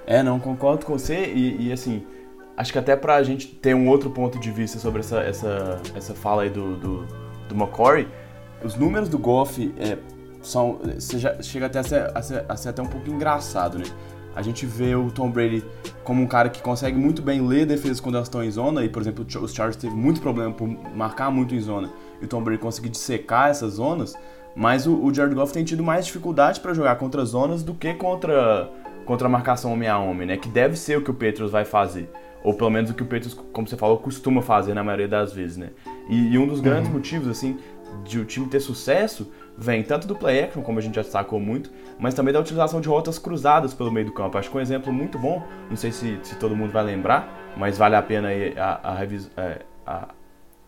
[0.06, 2.06] É, não, concordo com você e, e assim,
[2.58, 6.14] acho que até pra gente ter um outro ponto de vista sobre essa, essa, essa
[6.16, 7.08] fala aí do, do,
[7.48, 8.08] do McCory,
[8.64, 9.98] os números do Goff é,
[10.42, 10.80] são.
[11.00, 13.86] Já, chega até a ser, a, ser, a ser até um pouco engraçado, né?
[14.36, 15.64] A gente vê o Tom Brady
[16.04, 18.90] como um cara que consegue muito bem ler defesas quando elas estão em zona, e
[18.90, 21.90] por exemplo, os Chargers teve muito problema por marcar muito em zona,
[22.22, 24.16] e o Tom Brady conseguir dissecar essas zonas,
[24.56, 27.96] mas o, o Jared Goff tem tido mais dificuldade para jogar contra zonas do que
[27.96, 28.70] contra,
[29.06, 30.38] contra a marcação homem a homem, né?
[30.38, 32.08] Que deve ser o que o Petros vai fazer.
[32.44, 35.34] Ou pelo menos o que o Petros, como você falou, costuma fazer na maioria das
[35.34, 35.72] vezes, né?
[36.10, 36.94] E, e um dos grandes uhum.
[36.96, 37.58] motivos, assim,
[38.04, 41.40] de o time ter sucesso vem tanto do play action, como a gente já destacou
[41.40, 44.38] muito, mas também da utilização de rotas cruzadas pelo meio do campo.
[44.38, 47.78] Acho que um exemplo muito bom, não sei se, se todo mundo vai lembrar, mas
[47.78, 50.10] vale a pena a, a, é, a,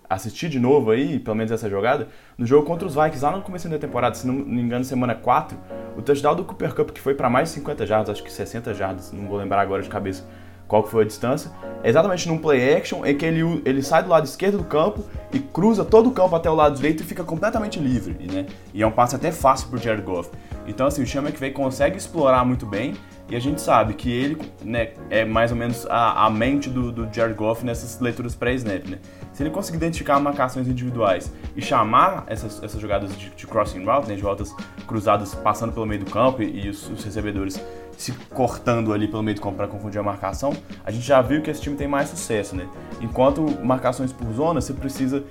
[0.09, 3.43] assistir de novo aí, pelo menos essa jogada, no jogo contra os Vikings, lá no
[3.43, 5.55] começo da temporada, se não me engano, semana 4,
[5.95, 8.73] o touchdown do Cooper Cup, que foi para mais de 50 jardas, acho que 60
[8.73, 10.27] jardas, não vou lembrar agora de cabeça,
[10.69, 11.51] qual que foi a distância,
[11.83, 15.03] é exatamente num play action em que ele, ele sai do lado esquerdo do campo
[15.33, 18.45] e cruza todo o campo até o lado direito e fica completamente livre, né?
[18.71, 20.29] E é um passe até fácil pro Jared Goff.
[20.67, 22.93] Então, assim, o Sean McVay consegue explorar muito bem
[23.27, 26.91] e a gente sabe que ele né, é mais ou menos a, a mente do,
[26.91, 28.99] do Jared Goff nessas leituras pré-snap, né?
[29.33, 34.07] Se ele conseguir identificar marcações individuais e chamar essas, essas jogadas de, de crossing route,
[34.07, 34.53] né, de rotas
[34.85, 37.59] cruzadas passando pelo meio do campo e, e os, os recebedores
[37.99, 40.53] se cortando ali pelo meio do campo para confundir a marcação,
[40.85, 42.65] a gente já viu que esse time tem mais sucesso, né?
[43.01, 45.21] Enquanto marcações por zona, você precisa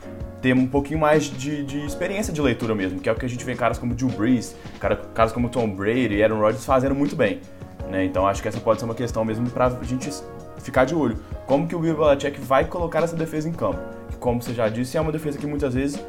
[0.42, 3.28] ter um pouquinho mais de, de, experiência de leitura mesmo, que é o que a
[3.28, 4.54] gente vê caras como Drew Brees,
[5.14, 7.40] caras como Tom Brady e Aaron Rodgers fazendo muito bem.
[7.90, 8.04] Né?
[8.04, 10.10] Então acho que essa pode ser uma questão mesmo para a gente
[10.58, 11.16] ficar de olho.
[11.46, 13.80] Como que o Bill Belichick vai colocar essa defesa em campo?
[14.10, 16.04] Que, como você já disse, é uma defesa que muitas vezes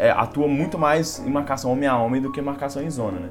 [0.00, 3.28] é, atua muito mais em marcação homem a homem do que marcação em zona, né?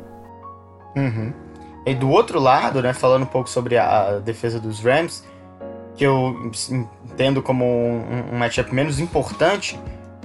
[0.95, 1.51] Uhum.
[1.86, 5.24] E do outro lado, né, falando um pouco sobre a defesa dos Rams,
[5.96, 6.52] que eu
[7.06, 9.80] entendo como um, matchup menos importante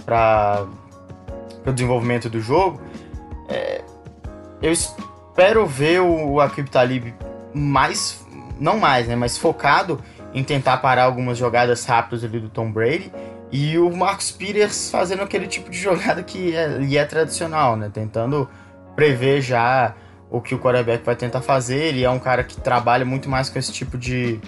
[0.05, 0.67] para
[1.67, 2.81] o desenvolvimento do jogo,
[3.49, 3.83] é,
[4.63, 7.15] eu espero ver o Akib Talib
[7.55, 8.25] mais,
[8.61, 10.01] não mais, né, mas focado
[10.35, 13.11] em tentar parar algumas jogadas rápidas ali do Tom Brady
[13.51, 18.49] e o Marcus Peters fazendo aquele tipo de jogada que é, é tradicional, né, tentando
[18.95, 19.95] prever já
[20.31, 21.85] o que o quarterback vai tentar fazer.
[21.85, 24.41] Ele é um cara que trabalha muito mais com esse tipo de,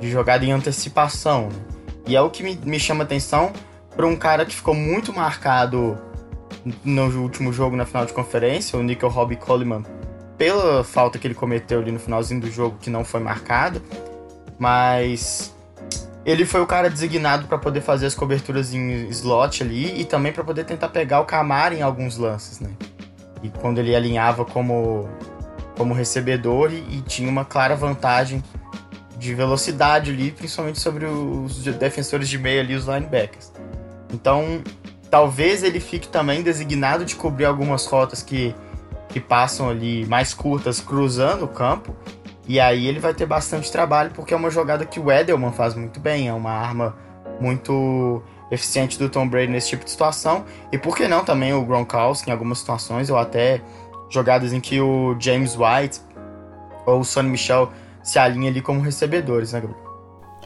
[0.00, 1.48] de jogada em antecipação.
[1.48, 1.58] Né?
[2.06, 3.52] E é o que me, me chama atenção
[3.96, 5.98] para um cara que ficou muito marcado
[6.84, 9.82] no último jogo na final de conferência, o Nickel Robbie Coleman,
[10.38, 13.82] pela falta que ele cometeu ali no finalzinho do jogo que não foi marcada,
[14.58, 15.54] mas
[16.24, 20.32] ele foi o cara designado para poder fazer as coberturas em slot ali e também
[20.32, 22.70] para poder tentar pegar o Camara em alguns lances, né?
[23.42, 25.08] E quando ele alinhava como,
[25.76, 28.42] como recebedor e, e tinha uma clara vantagem
[29.18, 33.52] de velocidade ali, principalmente sobre os defensores de meio ali, os linebackers.
[34.12, 34.62] Então,
[35.10, 38.54] talvez ele fique também designado de cobrir algumas rotas que,
[39.08, 41.94] que passam ali mais curtas, cruzando o campo.
[42.48, 45.74] E aí ele vai ter bastante trabalho, porque é uma jogada que o Edelman faz
[45.74, 46.96] muito bem, é uma arma
[47.40, 50.44] muito eficiente do Tom Brady nesse tipo de situação.
[50.70, 53.62] E por que não também o Gronkowski em algumas situações, ou até
[54.10, 56.00] jogadas em que o James White
[56.84, 59.82] ou o Sonny Michel se alinham ali como recebedores, né, Gabriel?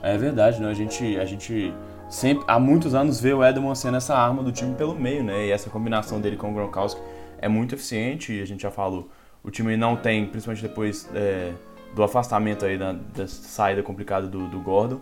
[0.00, 0.70] É verdade, né?
[0.70, 1.74] A gente, a gente
[2.08, 5.46] sempre, há muitos anos vê o Edelman sendo essa arma do time pelo meio, né?
[5.46, 7.00] E essa combinação dele com o Gronkowski
[7.38, 9.10] é muito eficiente, e a gente já falou,
[9.42, 11.52] o time não tem, principalmente depois é,
[11.94, 15.00] do afastamento aí da, da saída complicada do, do Gordon,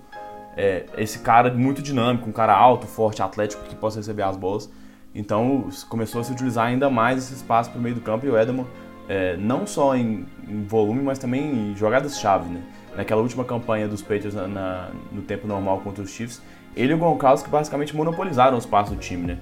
[0.56, 4.70] é, esse cara muito dinâmico, um cara alto, forte, atlético, que possa receber as bolas.
[5.14, 8.30] Então começou a se utilizar ainda mais esse espaço para o meio do campo e
[8.30, 8.66] o Edelman,
[9.08, 12.48] é, não só em, em, volume, mas também em jogadas-chave.
[12.48, 12.62] Né?
[12.96, 16.42] Naquela última campanha dos Patriots na, na, no tempo normal contra os Chiefs,
[16.76, 19.26] ele e o Gronkowski basicamente monopolizaram o espaço do time.
[19.26, 19.38] Né?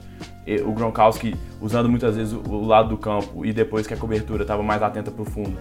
[0.46, 3.96] E, o Gronkowski usando muitas vezes o, o, lado do campo e depois que a
[3.96, 5.58] cobertura estava mais atenta para o fundo,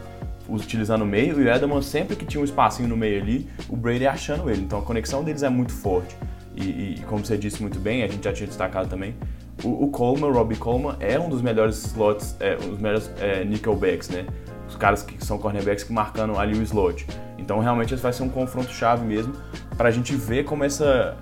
[0.53, 3.75] utilizando o meio, e o Edelman sempre que tinha um espacinho no meio ali, o
[3.75, 4.61] Brady achando ele.
[4.61, 6.15] Então a conexão deles é muito forte.
[6.55, 9.15] E, e como você disse muito bem, a gente já tinha destacado também,
[9.63, 13.11] o, o Coleman, o Robbie Coleman, é um dos melhores slots, é, um dos melhores
[13.19, 14.25] é, nickelbacks, né?
[14.67, 17.05] Os caras que são cornerbacks que marcando ali o slot.
[17.37, 19.33] Então realmente vai ser um confronto chave mesmo
[19.77, 21.17] para a gente ver como essa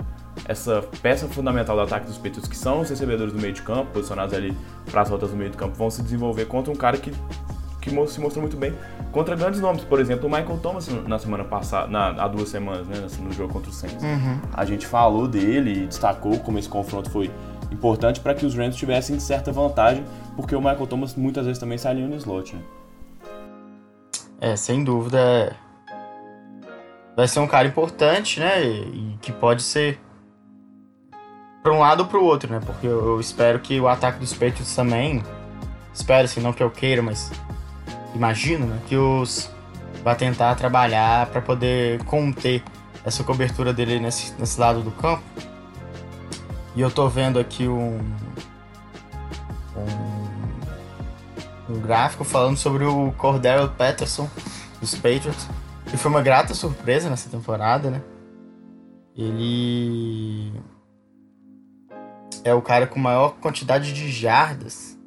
[0.48, 3.92] essa peça fundamental do ataque dos Patriots, que são os recebedores do meio de campo,
[3.92, 4.56] posicionados ali
[4.90, 7.12] para as rotas do meio de campo, vão se desenvolver contra um cara que,
[7.82, 8.74] que se mostrou muito bem
[9.12, 9.84] contra grandes nomes.
[9.84, 13.54] Por exemplo, o Michael Thomas na semana passada, na, há duas semanas, né, no jogo
[13.54, 14.04] contra o Saints.
[14.04, 14.40] Uhum.
[14.54, 17.32] A gente falou dele e destacou como esse confronto foi
[17.72, 20.04] importante para que os Rams tivessem certa vantagem,
[20.36, 22.56] porque o Michael Thomas muitas vezes também saiu no slot.
[22.56, 22.62] Né?
[24.42, 25.20] É, sem dúvida.
[25.20, 25.54] É.
[27.16, 28.64] Vai ser um cara importante, né?
[28.64, 30.00] E que pode ser
[31.62, 32.62] para um lado ou para o outro, né?
[32.66, 35.22] Porque eu espero que o ataque dos Patriots também.
[35.94, 37.30] Espero, assim, não que eu queira, mas
[38.16, 38.80] imagino, né?
[38.88, 39.50] Que os
[40.04, 42.64] vai tentar trabalhar para poder conter
[43.04, 45.24] essa cobertura dele nesse, nesse lado do campo
[46.80, 48.00] e eu tô vendo aqui um,
[49.76, 54.30] um, um gráfico falando sobre o Cordell Patterson
[54.80, 55.50] dos Patriots,
[55.90, 58.02] que foi uma grata surpresa nessa temporada, né?
[59.14, 60.54] Ele
[62.46, 64.98] é o cara com maior quantidade de jardas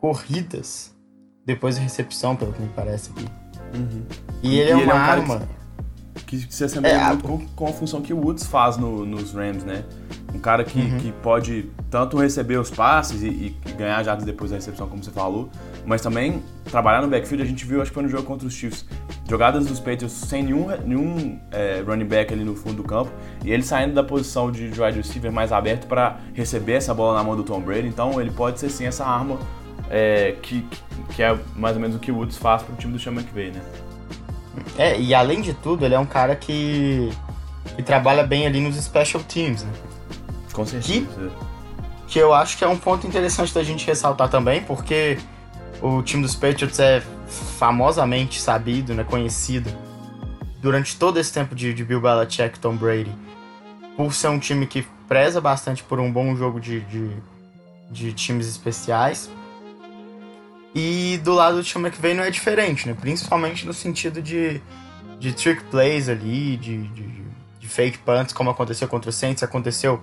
[0.00, 0.92] corridas
[1.48, 3.24] depois da recepção, pelo que me parece aqui.
[3.74, 4.02] Uhum.
[4.42, 5.48] E, e, ele é uma é um arma.
[6.26, 7.56] Que, que se assemelha é, muito a...
[7.56, 9.82] com a função que o Woods faz no, nos Rams, né?
[10.34, 10.98] Um cara que, uhum.
[10.98, 15.10] que pode tanto receber os passes e, e, ganhar jardas depois da recepção, como você
[15.10, 15.48] falou,
[15.86, 17.42] mas também trabalhar no backfield.
[17.42, 18.84] A gente viu, acho que foi no jogo contra os Chiefs,
[19.26, 23.10] jogadas dos Patriots sem nenhum, nenhum é, running back ali no fundo do campo
[23.42, 27.24] e ele saindo da posição de wide receiver mais aberto para receber essa bola na
[27.24, 27.88] mão do Tom Brady.
[27.88, 29.38] Então ele pode ser sim essa arma
[29.90, 30.66] é, que,
[31.14, 33.12] que é mais ou menos o que o Woods faz para o time do Sean
[33.12, 33.60] McVay, né?
[34.76, 37.10] É, e além de tudo, ele é um cara que,
[37.76, 39.72] que trabalha bem ali nos special teams, né?
[40.52, 40.90] Com certeza.
[40.92, 41.28] Que,
[42.08, 45.18] que eu acho que é um ponto interessante da gente ressaltar também, porque
[45.80, 47.02] o time dos Patriots é
[47.58, 49.70] famosamente sabido, né, conhecido
[50.60, 53.12] durante todo esse tempo de, de Bill Belichick e Tom Brady
[53.96, 57.10] por ser um time que preza bastante por um bom jogo de, de,
[57.90, 59.28] de times especiais.
[60.78, 62.94] E do lado do Sean McVay não é diferente, né?
[62.98, 64.60] Principalmente no sentido de,
[65.18, 67.24] de trick plays ali, de, de,
[67.58, 70.00] de fake punts, como aconteceu contra o Saints, aconteceu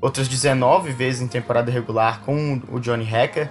[0.00, 3.48] outras 19 vezes em temporada regular com o Johnny Hacker.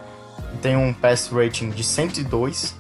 [0.62, 2.76] Tem um pass rating de 102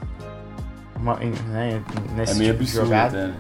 [0.97, 1.81] uma, né,
[2.15, 3.27] nesse é meio tipo absurdo, jogada.
[3.27, 3.35] Né?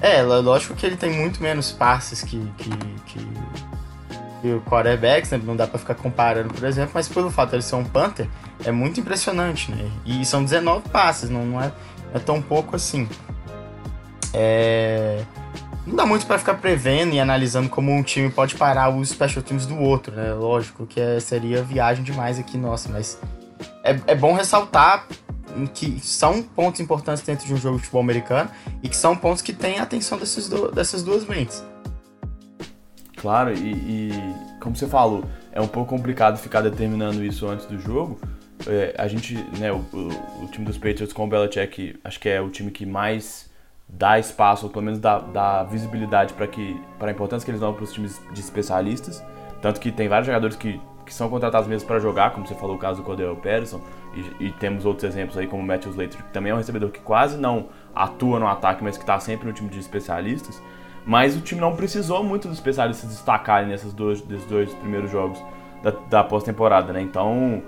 [0.00, 2.70] É, lógico que ele tem muito menos passes que, que,
[3.06, 3.28] que,
[4.42, 5.40] que o quarterback, né?
[5.42, 8.28] não dá para ficar comparando, por exemplo, mas pelo fato de ele ser um Panther,
[8.64, 9.90] é muito impressionante, né?
[10.04, 11.72] E são 19 passes, não, não é,
[12.12, 13.08] é tão pouco assim.
[14.34, 15.24] É
[15.86, 19.42] não dá muito para ficar prevendo e analisando como um time pode parar os special
[19.42, 20.32] teams do outro, né?
[20.32, 23.18] Lógico que é, seria viagem demais aqui, nossa, mas
[23.82, 25.06] é, é bom ressaltar
[25.74, 28.48] que são pontos importantes dentro de um jogo de futebol americano
[28.82, 31.62] e que são pontos que têm a atenção do, dessas duas mentes.
[33.22, 37.78] Claro, e, e, como você falou, é um pouco complicado ficar determinando isso antes do
[37.78, 38.18] jogo.
[38.66, 42.28] É, a gente, né, o, o, o, time dos Patriots com o Belichick, acho que
[42.28, 43.48] é o time que mais
[43.88, 47.60] dá espaço, ou pelo menos dá, dá visibilidade para que para a importância que eles
[47.60, 49.22] dão para os times de especialistas.
[49.60, 52.76] Tanto que tem vários jogadores que que são contratados mesmo para jogar, como você falou
[52.76, 53.80] o caso do Cordell Patterson,
[54.14, 56.90] e, e, temos outros exemplos aí como o Matthew Slater, que também é um recebedor
[56.90, 60.62] que quase não atua no ataque, mas que está sempre no time de especialistas.
[61.04, 65.42] Mas o time não precisou muito dos especialistas destacarem nesses dois, nesses dois primeiros jogos
[65.82, 67.00] da, da pós-temporada, né?
[67.00, 67.62] Então,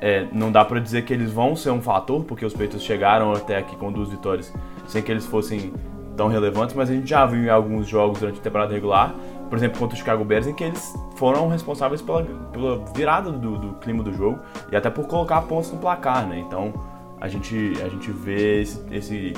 [0.00, 3.32] é, não dá para dizer que eles vão ser um fator, porque os Patriots chegaram
[3.32, 4.52] até aqui com duas vitórias
[4.86, 5.72] sem que eles fossem
[6.14, 9.14] tão relevantes, mas a gente já viu em alguns jogos durante a temporada regular,
[9.48, 13.58] por exemplo, contra o Chicago Bears, em que eles foram responsáveis pela, pela virada do,
[13.58, 14.38] do clima do jogo
[14.70, 16.38] e até por colocar pontos no placar, né?
[16.38, 16.72] Então,
[17.20, 19.34] a gente, a gente vê esse, esse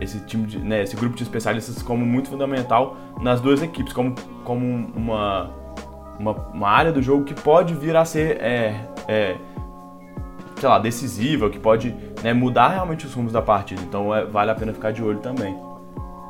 [0.00, 4.14] esse time de, né, esse grupo de especialistas como muito fundamental nas duas equipes, como,
[4.44, 5.50] como uma,
[6.18, 9.36] uma, uma área do jogo que pode vir a ser é, é,
[10.56, 13.80] sei lá, decisiva, que pode né, mudar realmente os rumos da partida.
[13.82, 15.56] Então é, vale a pena ficar de olho também.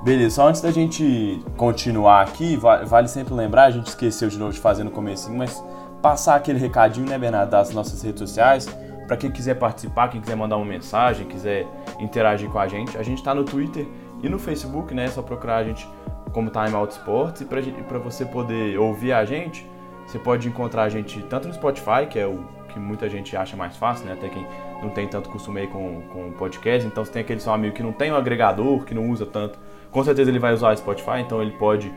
[0.05, 4.53] Beleza, só antes da gente continuar aqui, vale sempre lembrar, a gente esqueceu de novo
[4.53, 5.65] de fazer no começo, mas
[6.01, 8.69] passar aquele recadinho, né, Bernardo, das nossas redes sociais
[9.07, 11.67] para quem quiser participar, quem quiser mandar uma mensagem, quiser
[12.01, 13.87] interagir com a gente, a gente está no Twitter
[14.23, 15.05] e no Facebook, né?
[15.05, 15.89] É só procurar a gente
[16.33, 17.41] como Time Out Sports.
[17.41, 19.67] E para você poder ouvir a gente,
[20.07, 23.57] você pode encontrar a gente tanto no Spotify, que é o que muita gente acha
[23.57, 24.13] mais fácil, né?
[24.13, 24.47] Até quem
[24.83, 26.87] não tem tanto costume aí com, com podcast.
[26.87, 29.59] Então, se tem aquele seu amigo que não tem um agregador, que não usa tanto,
[29.91, 31.21] com certeza ele vai usar o Spotify.
[31.21, 31.93] Então, ele pode.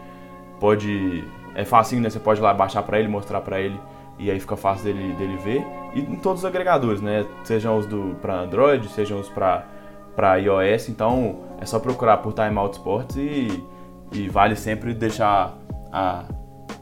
[0.60, 1.24] pode
[1.55, 2.10] é facinho, né?
[2.10, 3.80] Você pode ir lá baixar para ele, mostrar para ele
[4.20, 5.65] e aí fica fácil dele, dele ver.
[5.95, 7.26] E em todos os agregadores, né?
[7.43, 7.88] Sejam os
[8.22, 10.89] para Android, sejam os para iOS.
[10.89, 13.63] Então é só procurar por Time Out Sports e,
[14.11, 15.57] e vale sempre deixar
[15.91, 16.26] a,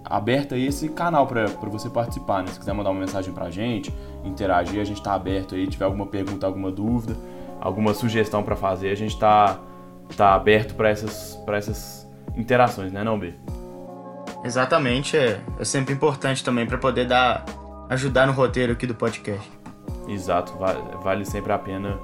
[0.04, 2.48] aberto aí esse canal para você participar, né?
[2.48, 3.94] Se quiser mandar uma mensagem para a gente,
[4.26, 5.68] interagir, a gente está aberto aí.
[5.68, 7.16] Tiver alguma pergunta, alguma dúvida,
[7.62, 9.60] alguma sugestão para fazer, a gente está
[10.16, 13.34] tá aberto para essas, essas interações, né, não, B?
[14.44, 17.46] Exatamente, é, é sempre importante também para poder dar
[17.90, 19.50] ajudar no roteiro aqui do podcast.
[20.08, 20.54] Exato,
[21.04, 21.98] vale, sempre a pena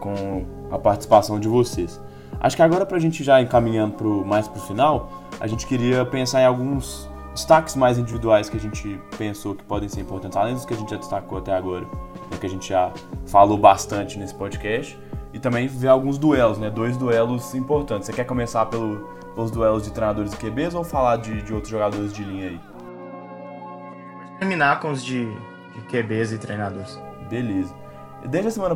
[0.00, 2.00] com a participação de vocês.
[2.40, 5.66] Acho que agora para a gente já encaminhando pro, mais para o final, a gente
[5.66, 10.36] queria pensar em alguns destaques mais individuais que a gente pensou que podem ser importantes,
[10.36, 11.84] além dos que a gente já destacou até agora,
[12.30, 12.92] né, que a gente já
[13.26, 14.98] falou bastante nesse podcast,
[15.32, 18.06] e também ver alguns duelos, né, dois duelos importantes.
[18.06, 21.70] Você quer começar pelo os duelos de treinadores e QBs ou falar de, de outros
[21.70, 22.60] jogadores de linha aí?
[24.38, 27.00] Terminar com os de, de QBs e treinadores.
[27.28, 27.74] Beleza.
[28.24, 28.74] Desde a semana,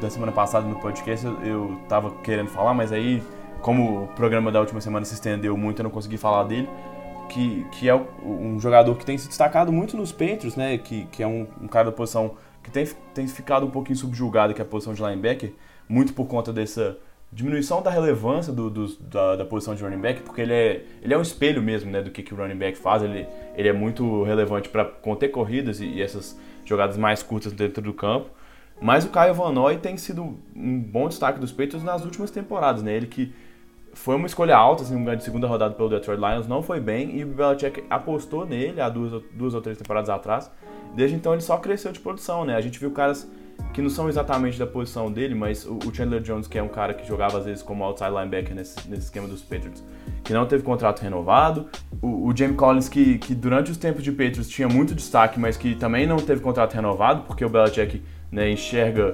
[0.00, 3.22] da semana passada no podcast eu, eu tava querendo falar, mas aí,
[3.60, 6.68] como o programa da última semana se estendeu muito, eu não consegui falar dele.
[7.28, 10.78] Que, que é um jogador que tem se destacado muito nos Patriots, né?
[10.78, 14.54] Que, que é um, um cara da posição que tem, tem ficado um pouquinho subjugado,
[14.54, 15.52] que é a posição de linebacker,
[15.88, 16.96] muito por conta dessa
[17.32, 21.12] diminuição da relevância do, do, da, da, posição de running back, porque ele é, ele
[21.12, 23.02] é um espelho mesmo né, do que, que o running back faz.
[23.02, 27.82] Ele, ele é muito relevante para conter corridas e, e, essas jogadas mais curtas dentro
[27.82, 28.30] do campo.
[28.80, 32.82] Mas o Caio Van Noy tem sido um bom destaque dos Patriots nas últimas temporadas.
[32.82, 32.94] Né?
[32.94, 33.32] Ele que
[33.96, 37.24] foi uma escolha alta, assim, de segunda rodada pelo Detroit Lions, não foi bem, e
[37.24, 40.50] o Belichick apostou nele há duas, duas ou três temporadas atrás.
[40.94, 42.54] Desde então ele só cresceu de produção, né?
[42.54, 43.28] A gente viu caras
[43.72, 46.94] que não são exatamente da posição dele, mas o, Chandler Jones, que é um cara
[46.94, 49.84] que jogava às vezes como outside linebacker nesse, nesse esquema dos Patriots,
[50.24, 51.68] que não teve contrato renovado.
[52.00, 55.56] O, o Jamie Collins, que, que durante os tempos de Patriots tinha muito destaque, mas
[55.56, 58.02] que também não teve contrato renovado, porque o Belichick
[58.32, 59.12] né, enxerga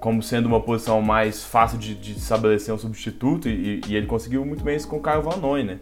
[0.00, 4.44] como sendo uma posição mais fácil de, de estabelecer um substituto, e, e, ele conseguiu
[4.46, 5.78] muito bem isso com o Kyle Van Noy, né?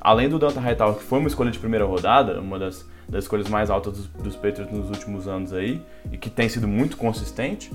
[0.00, 3.48] Além do Dante Hightower, que foi uma escolha de primeira rodada, uma das das escolhas
[3.48, 7.72] mais altas dos, dos Patriots nos últimos anos aí, e que tem sido muito consistente,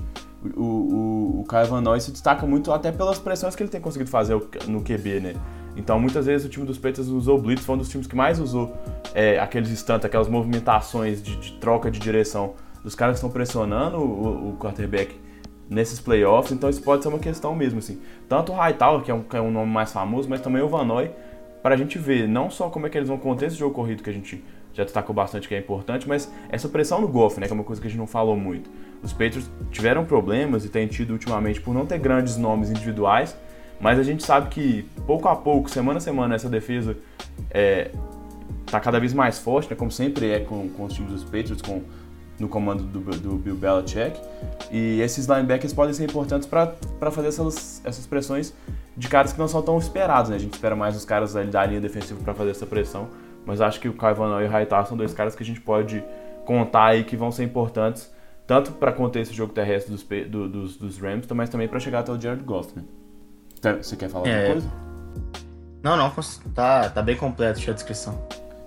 [0.56, 3.80] o, o, o Kyle Van Noy se destaca muito até pelas pressões que ele tem
[3.80, 4.34] conseguido fazer
[4.66, 5.34] no QB, né?
[5.76, 8.40] Então, muitas vezes o time dos Patriots usou blitz, foi um dos times que mais
[8.40, 8.74] usou
[9.14, 13.98] é, aqueles instantes, aquelas movimentações de, de, troca de direção dos caras que estão pressionando
[13.98, 15.20] o, o quarterback
[15.68, 18.00] nesses playoffs, então isso pode ser uma questão mesmo, assim.
[18.28, 20.68] Tanto o Hightower, que é um, que é um nome mais famoso, mas também o
[20.68, 21.10] Van Noy,
[21.62, 24.02] para a gente ver não só como é que eles vão conter esse jogo corrido
[24.02, 24.42] que a gente
[24.76, 27.64] já destacou bastante que é importante, mas essa pressão no golfe, né, que é uma
[27.64, 28.68] coisa que a gente não falou muito.
[29.02, 33.34] Os Patriots tiveram problemas e têm tido ultimamente por não ter grandes nomes individuais,
[33.80, 36.94] mas a gente sabe que pouco a pouco, semana a semana, essa defesa
[37.50, 37.90] é,
[38.66, 41.62] tá cada vez mais forte, né, como sempre é com, com os times dos Patriots,
[41.62, 41.80] com,
[42.38, 44.20] no comando do, do Bill Belichick.
[44.70, 48.52] E esses linebackers podem ser importantes para fazer essas, essas pressões
[48.94, 50.28] de caras que não são tão esperados.
[50.28, 50.36] Né?
[50.36, 53.08] A gente espera mais os caras da linha defensiva para fazer essa pressão
[53.46, 56.04] mas acho que o Van e o Hightower são dois caras que a gente pode
[56.44, 58.12] contar aí que vão ser importantes,
[58.46, 62.00] tanto para conter esse jogo terrestre dos, do, dos, dos, Rams, mas também para chegar
[62.00, 62.84] até o Jared Goff, né?
[63.60, 64.34] Tá, você quer falar é...
[64.34, 64.70] alguma coisa?
[65.82, 66.12] Não, não,
[66.52, 68.20] tá, tá bem completo a descrição.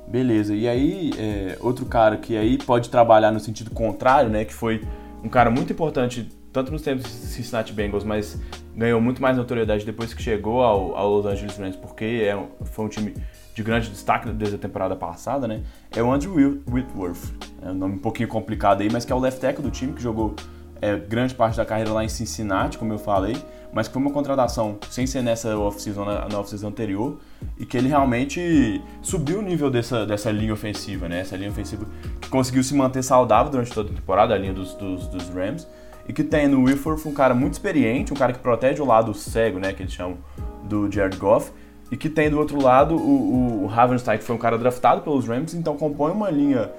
[0.07, 4.53] Beleza, e aí, é, outro cara que aí pode trabalhar no sentido contrário, né, que
[4.53, 4.81] foi
[5.23, 8.39] um cara muito importante tanto nos tempos de Cincinnati Bengals, mas
[8.75, 12.85] ganhou muito mais notoriedade depois que chegou ao, ao Los Angeles Rams, porque é, foi
[12.85, 13.13] um time
[13.59, 15.61] de grande destaque desde a temporada passada, né?
[15.93, 17.33] É o Andrew Whitworth.
[17.61, 19.91] É um nome um pouquinho complicado aí, mas que é o left tackle do time,
[19.91, 20.33] que jogou
[20.81, 23.35] é, grande parte da carreira lá em Cincinnati, como eu falei,
[23.73, 27.19] mas que foi uma contratação sem ser nessa off-season, na, na off-season anterior,
[27.57, 31.19] e que ele realmente subiu o nível dessa, dessa linha ofensiva, né?
[31.19, 31.85] Essa linha ofensiva
[32.21, 35.67] que conseguiu se manter saudável durante toda a temporada, a linha dos, dos, dos Rams,
[36.07, 39.13] e que tem no Whitworth um cara muito experiente, um cara que protege o lado
[39.13, 40.17] cego, né, que eles chamam
[40.63, 41.51] do Jared Goff,
[41.91, 45.27] e que tem do outro lado o, o Ravenstein, que foi um cara draftado pelos
[45.27, 46.69] Rams, então compõe uma linha,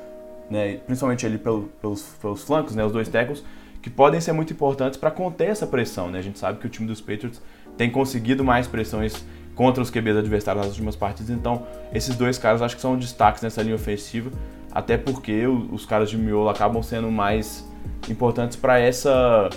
[0.49, 3.45] né, principalmente ele pelo, pelos, pelos flancos, né, os dois tackles,
[3.83, 6.11] que podem ser muito importantes para conter essa pressão.
[6.11, 6.19] Né?
[6.19, 7.41] A gente sabe que o time dos Patriots
[7.77, 12.63] tem conseguido mais pressões contra os QBs adversários nas últimas partidas, então esses dois caras
[12.63, 14.31] acho que são destaques nessa linha ofensiva,
[14.71, 17.69] até porque os caras de miolo acabam sendo mais
[18.09, 19.51] importantes para essa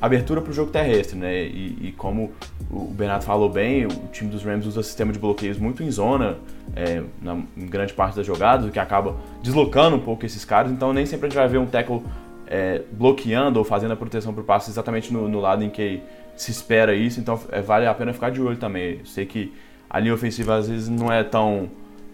[0.00, 1.42] abertura para o jogo terrestre, né?
[1.42, 2.32] E, e, como
[2.70, 6.36] o Bernardo falou bem, o time dos Rams usa sistema de bloqueios muito em zona,
[6.76, 10.70] é, na, em grande parte das jogadas, o que acaba deslocando um pouco esses caras.
[10.70, 12.02] Então nem sempre a gente vai ver um tackle
[12.46, 16.02] é, bloqueando ou fazendo a proteção para o passe exatamente no, no, lado em que
[16.36, 17.20] se espera isso.
[17.20, 18.98] Então é, vale a pena ficar de olho também.
[18.98, 19.52] Eu sei que
[19.88, 21.70] a linha ofensiva às vezes não é tão,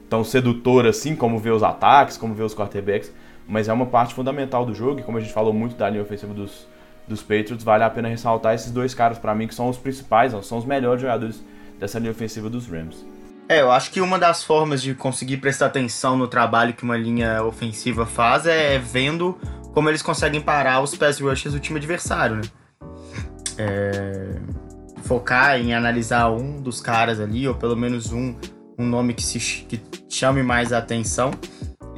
[0.09, 3.13] tão sedutora assim como ver os ataques, como ver os quarterbacks,
[3.49, 5.01] mas é uma parte fundamental do jogo.
[5.01, 6.69] E como a gente falou muito da linha ofensiva dos
[7.11, 10.33] dos Patriots, vale a pena ressaltar esses dois caras para mim que são os principais,
[10.47, 11.45] são os melhores jogadores
[11.79, 13.05] dessa linha ofensiva dos Rams.
[13.49, 16.97] É, eu acho que uma das formas de conseguir prestar atenção no trabalho que uma
[16.97, 19.37] linha ofensiva faz é vendo
[19.75, 22.43] como eles conseguem parar os pass rushes do time adversário, né?
[23.59, 24.37] É...
[25.03, 28.37] Focar em analisar um dos caras ali, ou pelo menos um,
[28.79, 31.33] um nome que, se, que chame mais a atenção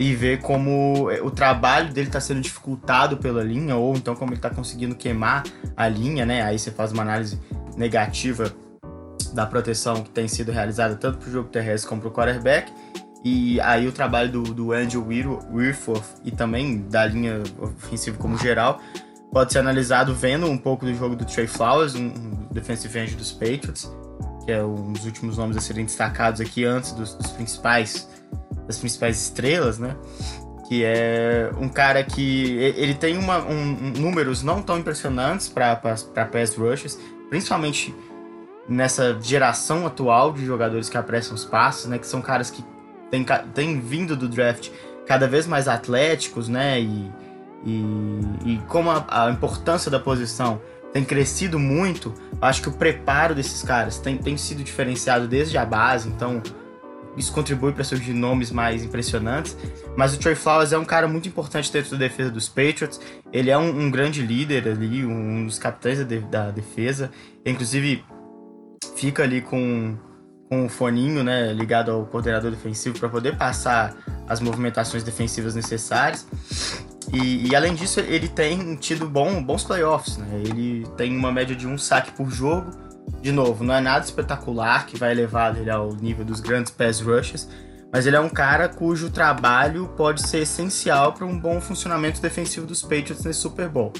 [0.02, 4.32] e ver como é, o trabalho dele está sendo dificultado pela linha, ou então como
[4.32, 5.44] ele está conseguindo queimar
[5.76, 6.42] a linha, né?
[6.42, 7.38] Aí você faz uma análise
[7.76, 8.52] negativa
[9.32, 12.72] da proteção que tem sido realizada tanto para o jogo terrestre como para o quarterback.
[13.24, 18.80] E aí o trabalho do, do Andrew Wirforth e também da linha ofensiva como geral
[19.32, 22.12] pode ser analisado vendo um pouco do jogo do Trey Flowers, um,
[22.50, 23.88] defensive end dos Patriots,
[24.44, 28.08] que é um dos últimos nomes a serem destacados aqui antes dos, dos principais
[28.66, 29.96] das principais estrelas, né?
[30.68, 36.54] Que é um cara que ele tem uma, um, números não tão impressionantes para pass
[36.56, 36.98] rushes,
[37.28, 37.94] principalmente
[38.68, 41.98] nessa geração atual de jogadores que apressam os passos, né?
[41.98, 42.64] Que são caras que
[43.54, 44.70] têm, vindo do draft
[45.06, 46.80] cada vez mais atléticos, né?
[46.80, 47.12] E,
[47.64, 50.60] e, e como a, a, importância da posição
[50.92, 55.64] tem crescido muito, acho que o preparo desses caras tem, tem sido diferenciado desde a
[55.64, 56.08] base.
[56.08, 56.42] Então,
[57.16, 59.56] isso contribui para surgir nomes mais impressionantes.
[59.96, 63.00] Mas o Trey Flowers é um cara muito importante dentro da defesa dos Patriots.
[63.32, 67.10] Ele é um, um grande líder ali, um dos capitães da, de, da defesa.
[67.44, 68.04] Inclusive,
[68.96, 69.96] fica ali com,
[70.48, 73.94] com o foninho né, ligado ao coordenador defensivo para poder passar
[74.26, 76.26] as movimentações defensivas necessárias.
[77.12, 80.16] E, e, além disso, ele tem tido bom, bons playoffs.
[80.16, 80.42] Né?
[80.46, 82.70] Ele tem uma média de um saque por jogo
[83.20, 87.00] de novo, não é nada espetacular que vai levar ele ao nível dos grandes pass
[87.00, 87.48] rushes,
[87.92, 92.66] mas ele é um cara cujo trabalho pode ser essencial para um bom funcionamento defensivo
[92.66, 93.92] dos Patriots nesse Super Bowl.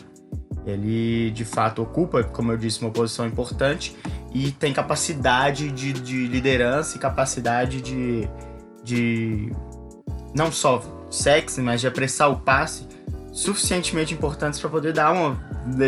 [0.64, 3.96] Ele de fato ocupa, como eu disse, uma posição importante
[4.32, 8.28] e tem capacidade de, de liderança e capacidade de,
[8.82, 9.53] de
[10.34, 12.88] não só sexy, mas de apressar o passe
[13.32, 15.38] suficientemente importantes para poder dar uma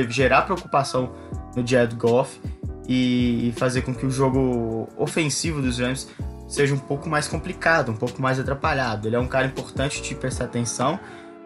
[0.09, 1.13] gerar preocupação
[1.57, 2.41] no Jared Goff
[2.89, 6.09] e fazer com que o jogo ofensivo dos Rams
[6.49, 9.09] seja um pouco mais complicado, um pouco mais atrapalhado.
[9.09, 10.99] Ele é um cara importante de prestar atenção,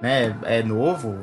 [0.03, 0.37] né?
[0.43, 1.17] É novo,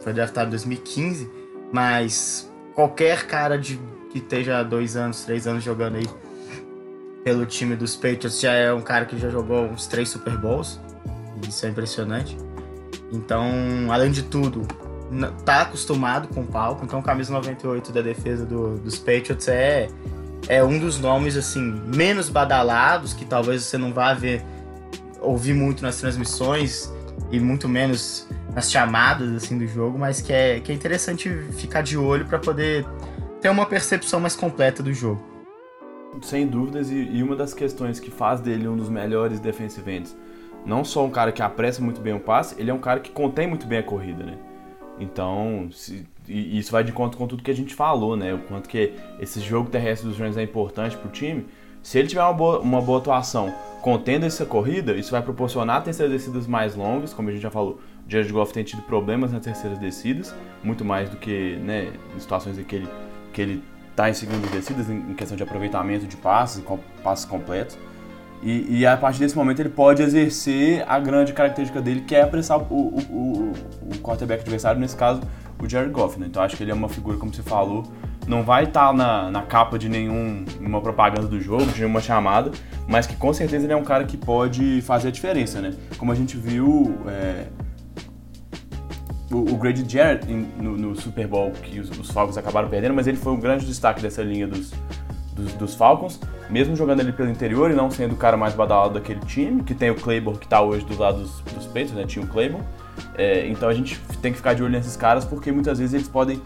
[0.00, 1.30] foi draftado em 2015,
[1.72, 6.06] mas qualquer cara de que esteja dois anos, três anos jogando aí
[7.22, 10.80] pelo time dos Patriots já é um cara que já jogou uns três Super Bowls.
[11.48, 12.36] Isso é impressionante.
[13.12, 13.44] Então,
[13.90, 14.66] além de tudo,
[15.44, 19.88] tá acostumado com o palco, então camisa 98 da defesa do, dos Patriots é,
[20.48, 21.60] é um dos nomes assim
[21.94, 24.42] menos badalados que talvez você não vá ver
[25.20, 26.92] ouvir muito nas transmissões
[27.30, 31.82] e muito menos nas chamadas assim do jogo, mas que é, que é interessante ficar
[31.82, 32.86] de olho para poder
[33.40, 35.22] ter uma percepção mais completa do jogo.
[36.22, 40.16] Sem dúvidas, e, e, uma das questões que faz dele um dos melhores defensive ends,
[40.66, 43.10] não só um cara que apressa muito bem o passe, ele é um cara que
[43.10, 44.36] contém muito bem a corrida, né?
[45.00, 48.34] Então, se, isso vai de conta com tudo que a gente falou, né?
[48.34, 51.46] O quanto que esse jogo terrestre dos Rams é importante para o time,
[51.82, 56.12] Se ele tiver uma boa, uma boa atuação contendo essa corrida, isso vai proporcionar terceiras
[56.12, 57.80] descidas mais longas, como a gente já falou.
[58.06, 62.20] O Jared Goff tem tido problemas nas terceiras descidas, muito mais do que né, em
[62.20, 62.88] situações em que ele
[63.32, 66.64] que ele está em segundas descidas, em questão de aproveitamento de passes,
[67.02, 67.78] passes completos.
[68.42, 72.22] E, e, a partir desse momento ele pode exercer a grande característica dele, que é
[72.22, 75.20] apressar o, o, o, o quarterback adversário, nesse caso
[75.60, 76.18] o Jared Goff.
[76.18, 76.26] Né?
[76.26, 77.84] Então acho que ele é uma figura, como você falou,
[78.26, 82.00] não vai estar tá na, na capa de nenhum, nenhuma propaganda do jogo, de nenhuma
[82.00, 82.50] chamada,
[82.88, 85.60] mas que com certeza ele é um cara que pode fazer a diferença.
[85.60, 85.74] Né?
[85.98, 86.98] Como a gente viu.
[87.06, 87.46] É,
[89.30, 93.06] o, o Grady Jarrett no, no, Super Bowl, que os, os Falcons acabaram perdendo, mas
[93.06, 94.72] ele foi um grande destaque dessa linha dos,
[95.40, 98.94] dos, dos, Falcons, mesmo jogando ali pelo interior e não sendo o cara mais badalado
[98.94, 102.04] daquele time, que tem o Claiborne que está hoje do lado dos, dos peitos, né?
[102.06, 102.64] Tinha o Claiborne.
[103.14, 106.08] É, então a gente tem que ficar de olho nesses caras porque muitas vezes eles
[106.08, 106.40] podem,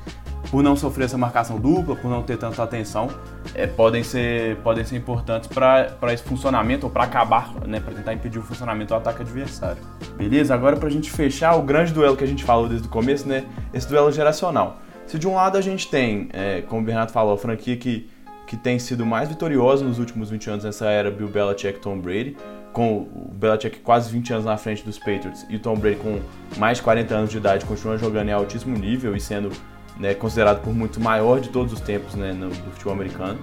[0.51, 3.09] por não sofrer essa marcação dupla, por não ter tanta atenção,
[3.55, 8.14] é, podem, ser, podem ser importantes para esse funcionamento ou para acabar, né, para tentar
[8.14, 9.82] impedir o funcionamento do ataque adversário.
[10.16, 10.55] Beleza?
[10.55, 13.28] Agora para a gente fechar o grande duelo que a gente falou desde o começo,
[13.28, 14.78] né, esse duelo geracional.
[15.07, 18.09] Se de um lado a gente tem, é, como o Bernardo falou, a franquia que
[18.55, 22.36] que tem sido mais vitoriosa nos últimos 20 anos nessa era Bill Belichick Tom Brady,
[22.72, 26.20] com o Belichick quase 20 anos na frente dos Patriots e o Tom Brady com
[26.57, 29.50] mais de 40 anos de idade continua jogando em altíssimo nível e sendo
[29.98, 33.40] né, considerado por muito maior de todos os tempos né, no, no, futebol americano.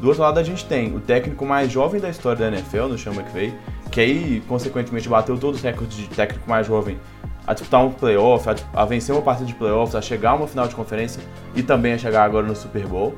[0.00, 2.98] Do outro lado a gente tem o técnico mais jovem da história da NFL, no
[2.98, 3.54] Sean McVay,
[3.90, 6.98] que aí consequentemente bateu todos os recordes de técnico mais jovem
[7.46, 10.46] a disputar um playoff, a, a vencer uma partida de playoffs, a chegar a uma
[10.46, 11.22] final de conferência
[11.54, 13.14] e também a chegar agora no Super Bowl.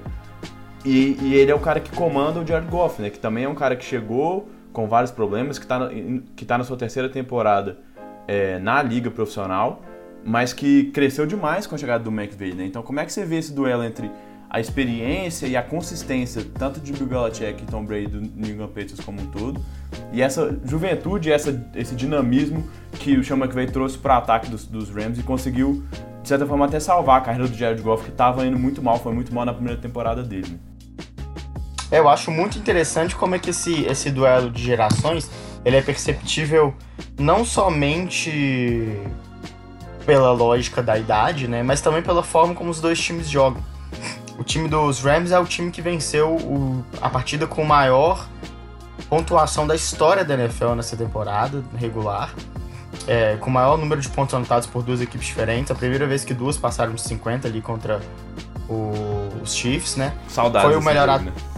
[0.87, 3.11] E, e, ele é o cara que comanda o Jared Goff, né?
[3.11, 5.91] Que também é um cara que chegou com vários problemas, que está
[6.37, 7.78] que tá na sua terceira temporada
[8.28, 9.82] é, na liga profissional,
[10.24, 12.64] mas que cresceu demais com a chegada do McVay, né?
[12.64, 14.09] Então como é que você vê esse duelo entre
[14.49, 18.68] a experiência e a consistência, tanto de Bill Belichick e Tom Brady do New England
[18.68, 19.61] Patriots como um todo,
[20.12, 24.64] e essa juventude, essa, esse dinamismo que o Sean McVay trouxe para o ataque dos,
[24.64, 25.82] dos Rams e conseguiu,
[26.22, 29.01] de certa forma, até salvar a carreira do Jared Goff, que estava indo muito mal,
[29.01, 30.61] foi muito mal na primeira temporada dele.
[31.91, 31.99] Né?
[31.99, 35.30] É, eu acho muito interessante como é que esse, esse duelo de gerações
[35.64, 36.74] ele é perceptível
[37.18, 39.01] não somente
[40.05, 43.61] pela lógica da idade, né, mas também pela forma como os dois times jogam.
[44.39, 48.28] O time dos Rams é o time que venceu o, a partida com maior
[49.09, 52.32] pontuação da história da NFL nessa temporada regular,
[53.09, 55.70] é, com o maior número de pontos anotados por duas equipes diferentes.
[55.70, 58.01] A primeira vez que duas passaram de 50 ali contra
[58.68, 60.12] o, os Chiefs, né?
[60.28, 60.68] Saudades.
[60.68, 61.55] Foi o melhor ataque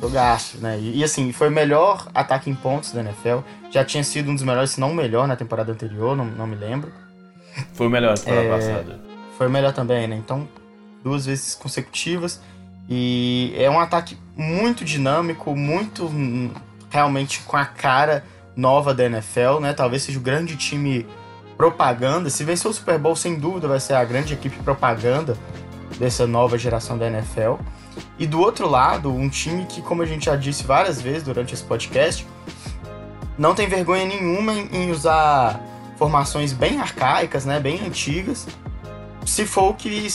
[0.00, 0.78] Jogaço, né?
[0.78, 3.38] E, e, assim, foi o melhor ataque em pontos da NFL.
[3.70, 6.46] Já tinha sido um dos melhores, se não o melhor, na temporada anterior, não, não
[6.46, 6.90] me lembro.
[7.74, 9.00] Foi o melhor na temporada é, passada.
[9.36, 10.16] Foi o melhor também, né?
[10.16, 10.48] Então,
[11.04, 12.40] duas vezes consecutivas.
[12.88, 16.50] E é um ataque muito dinâmico, muito hum,
[16.90, 18.24] realmente com a cara
[18.56, 19.72] nova da NFL, né?
[19.72, 21.06] Talvez seja o grande time
[21.56, 22.30] propaganda.
[22.30, 25.36] Se vencer o Super Bowl, sem dúvida, vai ser a grande equipe propaganda
[25.98, 27.54] dessa nova geração da NFL.
[28.18, 31.54] E do outro lado, um time que, como a gente já disse várias vezes durante
[31.54, 32.26] esse podcast,
[33.38, 35.60] não tem vergonha nenhuma em, usar
[35.96, 38.46] formações bem arcaicas, né, bem antigas,
[39.24, 40.08] se for o que,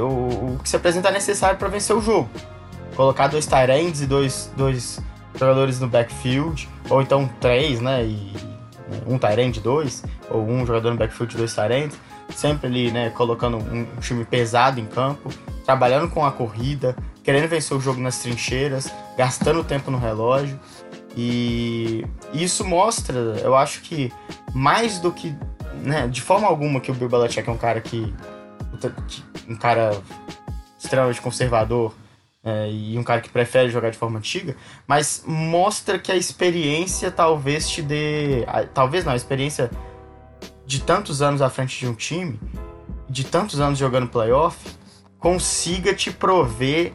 [0.00, 2.28] o, o que se apresentar necessário para vencer o jogo.
[2.94, 5.00] Colocar dois tight e dois, dois
[5.34, 8.32] jogadores no backfield, ou então três, né, e
[9.06, 11.92] um tight dois, ou um jogador no backfield e dois tight
[12.34, 15.30] sempre ali, né, colocando um time pesado em campo,
[15.64, 20.58] trabalhando com a corrida, querendo vencer o jogo nas trincheiras, gastando tempo no relógio.
[21.16, 24.12] E isso mostra, eu acho que
[24.54, 25.34] mais do que,
[25.82, 28.14] né, de forma alguma que o Bill Belichick é um cara que
[29.48, 30.00] um cara
[30.78, 31.92] extremamente conservador
[32.44, 34.56] é, e um cara que prefere jogar de forma antiga,
[34.86, 39.70] mas mostra que a experiência talvez te dê, talvez não, a experiência
[40.68, 42.38] de tantos anos à frente de um time,
[43.08, 44.58] de tantos anos jogando playoff,
[45.18, 46.92] consiga te prover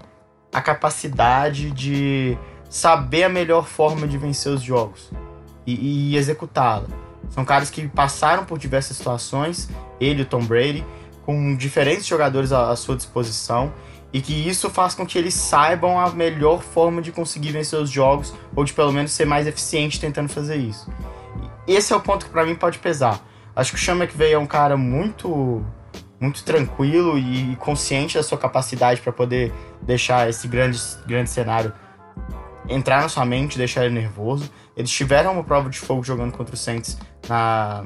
[0.53, 2.37] a capacidade de
[2.69, 5.09] saber a melhor forma de vencer os jogos
[5.65, 6.85] e, e executá-la.
[7.31, 9.67] São caras que passaram por diversas situações,
[9.99, 10.85] ele e o Tom Brady,
[11.25, 13.73] com diferentes jogadores à, à sua disposição,
[14.13, 17.89] e que isso faz com que eles saibam a melhor forma de conseguir vencer os
[17.89, 20.87] jogos, ou de pelo menos ser mais eficiente tentando fazer isso.
[21.67, 23.32] Esse é o ponto que para mim pode pesar.
[23.55, 25.63] Acho que o Sean McVay é um cara muito
[26.19, 29.51] muito tranquilo e consciente da sua capacidade para poder
[29.81, 31.73] deixar esse grande, grande cenário
[32.69, 34.49] entrar na sua mente, deixar ele nervoso.
[34.75, 36.97] Eles tiveram uma prova de fogo jogando contra o Saints
[37.27, 37.85] na,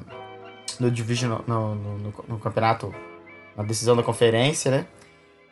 [0.80, 2.94] no Division, no, no, no, no campeonato,
[3.56, 4.86] na decisão da conferência, né?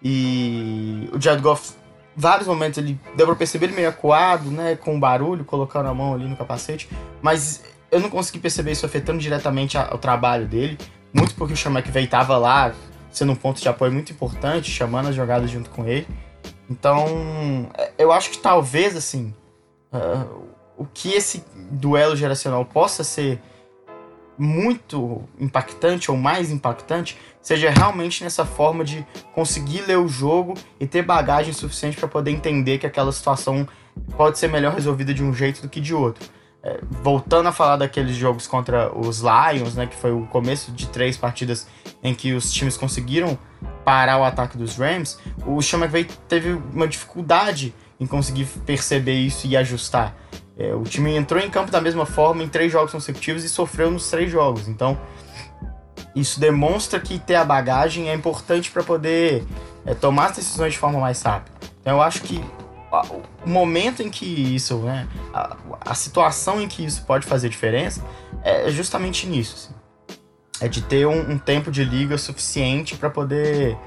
[0.03, 1.73] E o Jared Goff
[2.15, 4.75] vários momentos ele deu pra perceber ele meio acuado, né?
[4.75, 6.87] Com barulho, colocando a mão ali no capacete.
[7.21, 10.77] Mas eu não consegui perceber isso afetando diretamente a, o trabalho dele.
[11.13, 12.73] Muito porque o Sean McVay tava lá,
[13.09, 16.07] sendo um ponto de apoio muito importante, chamando as jogadas junto com ele.
[16.69, 19.33] Então, é, eu acho que talvez, assim,
[19.93, 20.45] uh,
[20.77, 23.41] o que esse duelo geracional possa ser
[24.37, 30.85] muito impactante ou mais impactante seja realmente nessa forma de conseguir ler o jogo e
[30.85, 33.67] ter bagagem suficiente para poder entender que aquela situação
[34.17, 36.27] pode ser melhor resolvida de um jeito do que de outro.
[36.65, 40.87] É, voltando a falar daqueles jogos contra os Lions, né, que foi o começo de
[40.87, 41.67] três partidas
[42.03, 43.37] em que os times conseguiram
[43.83, 49.45] parar o ataque dos Rams, o Sean McVay teve uma dificuldade em conseguir perceber isso
[49.45, 50.15] e ajustar.
[50.57, 53.91] É, o time entrou em campo da mesma forma em três jogos consecutivos e sofreu
[53.91, 54.67] nos três jogos.
[54.67, 54.97] Então,
[56.15, 59.45] isso demonstra que ter a bagagem é importante para poder
[59.85, 61.55] é, tomar as decisões de forma mais rápida.
[61.79, 62.43] Então, eu acho que
[63.03, 68.03] o momento em que isso, né, a, a situação em que isso pode fazer diferença
[68.43, 69.55] é justamente nisso.
[69.55, 69.85] Assim.
[70.61, 73.77] É de ter um, um tempo de liga suficiente para poder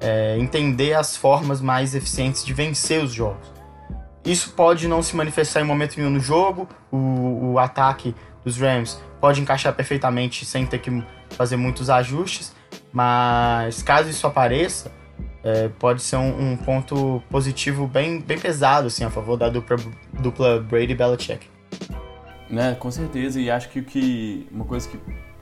[0.00, 3.52] é, entender as formas mais eficientes de vencer os jogos.
[4.24, 8.98] Isso pode não se manifestar em momento nenhum no jogo, o, o ataque dos Rams
[9.20, 12.54] pode encaixar perfeitamente sem ter que fazer muitos ajustes,
[12.92, 14.92] mas caso isso apareça,
[15.44, 19.76] é, pode ser um, um, ponto positivo bem, bem pesado assim, a favor da dupla,
[20.14, 21.46] dupla Brady-Belichick.
[22.48, 24.98] Né, com certeza, e acho que, que uma coisa que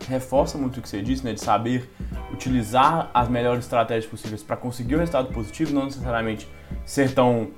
[0.08, 1.88] reforça muito o que você disse, né, de saber
[2.32, 6.48] utilizar as melhores estratégias possíveis para conseguir o um resultado positivo, não necessariamente
[6.84, 7.50] ser tão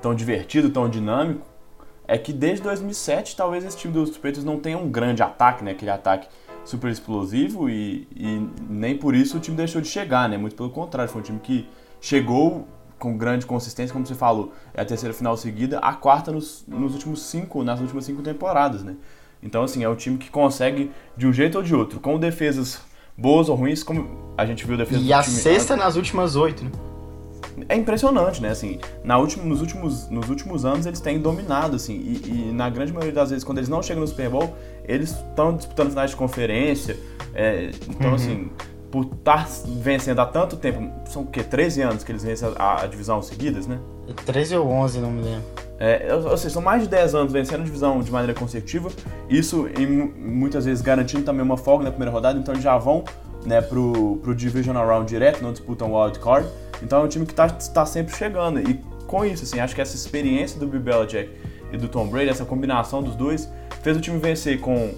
[0.00, 1.46] tão divertido, tão dinâmico,
[2.06, 5.72] é que desde 2007 talvez esse time dos Patriots não tenha um grande ataque, né?
[5.72, 6.26] Aquele ataque
[6.64, 10.36] super explosivo e, e, nem por isso o time deixou de chegar, né?
[10.36, 11.68] Muito pelo contrário, foi um time que
[12.00, 12.66] chegou
[12.98, 16.92] com grande consistência, como você falou, é a terceira final seguida, a quarta nos, nos
[16.92, 18.96] últimos cinco, nas últimas cinco temporadas, né?
[19.42, 22.82] Então, assim, é um time que consegue, de um jeito ou de outro, com defesas
[23.16, 25.34] boas ou ruins, como a gente viu defesa E a time...
[25.34, 26.70] sexta nas últimas oito, né?
[27.68, 28.50] é impressionante, né?
[28.50, 32.70] Assim, na última, nos, últimos, nos últimos anos eles têm dominado, assim, e, e, na
[32.70, 36.10] grande maioria das vezes, quando eles não chegam no Super Bowl, eles estão disputando finais
[36.10, 36.96] de conferência.
[37.34, 38.14] É, então, uhum.
[38.14, 38.50] assim,
[38.90, 41.42] por estar vencendo há tanto tempo, são o quê?
[41.42, 43.78] 13 anos que eles vencem a, a divisão seguidas, né?
[44.26, 45.44] 13 ou 11, não me lembro.
[45.78, 48.90] É, ou seja, são mais de 10 anos vencendo a divisão de maneira consecutiva,
[49.28, 53.04] isso em, muitas vezes garantindo também uma folga na primeira rodada, então eles já vão
[53.44, 56.46] né, pro, pro Divisional Round direto, não disputam o Wild Card.
[56.82, 58.60] Então é um time que está tá sempre chegando.
[58.60, 58.74] E
[59.06, 61.30] com isso, assim, acho que essa experiência do Bill Belichick
[61.72, 63.48] e do Tom Brady, essa combinação dos dois,
[63.82, 64.92] fez o time vencer com.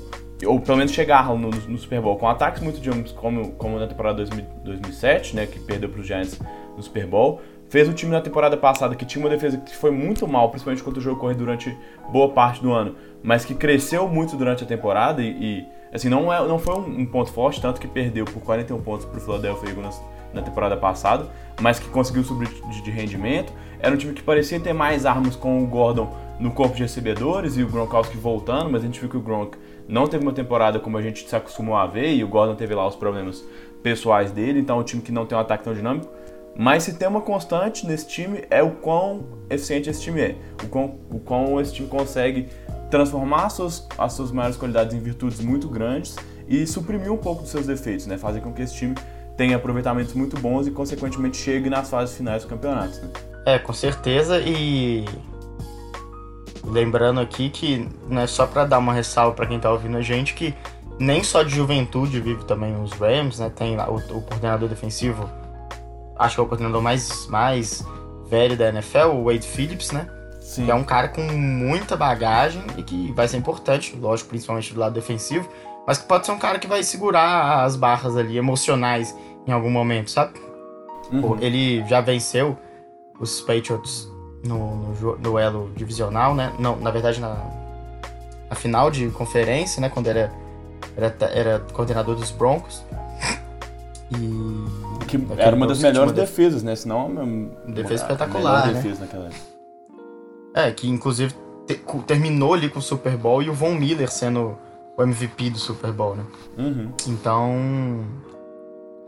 [0.45, 3.87] Ou pelo menos chegar no, no Super Bowl com ataques muito digamos, como, como na
[3.87, 6.39] temporada 2000, 2007, né, que perdeu para os Giants
[6.77, 7.41] no Super Bowl.
[7.69, 10.83] Fez o time na temporada passada que tinha uma defesa que foi muito mal, principalmente
[10.83, 11.75] quando o jogo correu durante
[12.11, 16.33] boa parte do ano, mas que cresceu muito durante a temporada e, e assim, não,
[16.33, 19.21] é, não foi um, um, ponto forte, tanto que perdeu por 41 pontos para o
[19.21, 19.99] Philadelphia Eagles
[20.35, 21.27] na temporada passada,
[21.61, 23.53] mas que conseguiu subir de, de rendimento.
[23.81, 27.57] Era um time que parecia ter mais armas com o Gordon no corpo de recebedores
[27.57, 29.57] e o Gronkowski voltando, mas a gente viu que o Gronk
[29.89, 32.75] não teve uma temporada como a gente se acostumou a ver e o Gordon teve
[32.75, 33.45] lá os problemas
[33.83, 36.09] pessoais dele, então é um time que não tem um ataque tão dinâmico.
[36.57, 40.69] Mas se tem uma constante nesse time é o quão eficiente esse time é, o
[40.69, 42.49] quão, o quão esse time consegue
[42.91, 46.15] transformar as suas, as suas maiores qualidades em virtudes muito grandes
[46.47, 48.19] e suprimir um pouco dos seus defeitos, né?
[48.19, 48.95] Fazer com que esse time
[49.37, 53.01] tem aproveitamentos muito bons e, consequentemente, chegue nas fases finais dos campeonatos.
[53.01, 53.09] Né?
[53.47, 54.39] É, com certeza.
[54.41, 55.07] E
[56.65, 60.35] lembrando aqui que, né, só para dar uma ressalva para quem tá ouvindo a gente,
[60.35, 60.55] que
[60.99, 63.51] nem só de juventude vive também os Rams, né?
[63.55, 65.29] Tem o, o coordenador defensivo,
[66.19, 67.85] acho que é o coordenador mais, mais
[68.29, 70.09] velho da NFL, o Wade Phillips, né?
[70.41, 70.67] Sim.
[70.67, 74.81] Que é um cara com muita bagagem e que vai ser importante, lógico, principalmente do
[74.81, 75.49] lado defensivo,
[75.87, 79.71] mas que pode ser um cara que vai segurar as barras ali emocionais em algum
[79.71, 80.39] momento, sabe?
[81.11, 81.37] Uhum.
[81.41, 82.57] Ele já venceu
[83.19, 84.12] os Patriots
[84.45, 86.53] no, no, no elo divisional, né?
[86.59, 87.37] Não, na verdade, na,
[88.49, 89.89] na final de conferência, né?
[89.89, 90.33] Quando era,
[90.97, 92.83] era, era coordenador dos Broncos.
[94.11, 95.07] E.
[95.07, 96.75] Que era uma das melhores defesas, né?
[96.77, 97.07] Senão.
[97.07, 98.67] Uma, defesa espetacular.
[98.67, 98.75] Né?
[98.75, 99.31] Defesa naquela
[100.55, 101.35] É, que inclusive
[101.67, 104.59] te, terminou ali com o Super Bowl e o Von Miller sendo
[104.97, 106.25] o MVP do Super Bowl, né?
[106.59, 106.93] Uhum.
[107.07, 108.05] Então,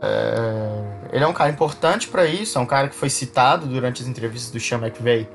[0.05, 4.01] é, ele é um cara importante para isso, é um cara que foi citado durante
[4.01, 5.27] as entrevistas do Sean McVay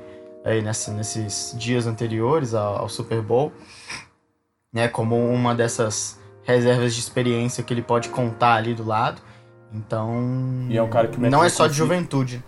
[0.43, 3.51] aí nessa, nesses dias anteriores ao, ao, Super Bowl,
[4.73, 4.87] né?
[4.87, 9.21] Como uma dessas reservas de experiência que ele pode contar ali do lado.
[9.73, 12.43] Então, e é um cara que não é só de juventude.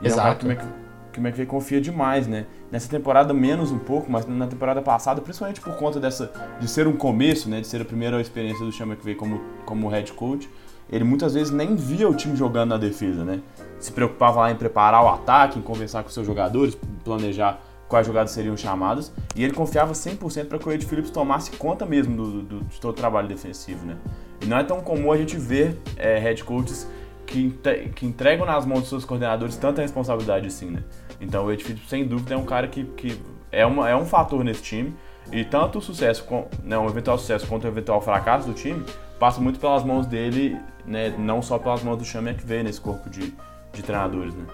[0.00, 0.50] E Exato.
[0.50, 0.84] É um
[1.14, 2.46] que o McVay confia demais, né?
[2.70, 6.88] Nessa temporada menos um pouco, mas na temporada passada, principalmente por conta dessa de ser
[6.88, 10.50] um começo, né, de ser a primeira experiência do Sean McVay como como head coach,
[10.90, 13.40] ele muitas vezes nem via o time jogando na defesa, né?
[13.78, 18.32] Se preocupava lá em preparar o ataque, em conversar com seus jogadores, planejar quais jogadas
[18.32, 22.42] seriam chamadas, e ele confiava 100% para que o Ed Phillips tomasse conta mesmo do,
[22.42, 23.96] do, de todo o trabalho defensivo, né?
[24.40, 26.88] E não é tão comum a gente ver é, head coaches
[27.26, 27.54] que,
[27.94, 30.82] que entregam nas mãos dos seus coordenadores tanta responsabilidade assim, né?
[31.20, 33.20] Então o Ed Phillips, sem dúvida, é um cara que, que
[33.50, 34.94] é, uma, é um fator nesse time.
[35.34, 38.86] E tanto o sucesso, com, né, eventual sucesso quanto o eventual fracasso do time,
[39.18, 40.56] passa muito pelas mãos dele,
[40.86, 43.34] né, não só pelas mãos do Chame que vê nesse corpo de,
[43.72, 44.44] de treinadores, né?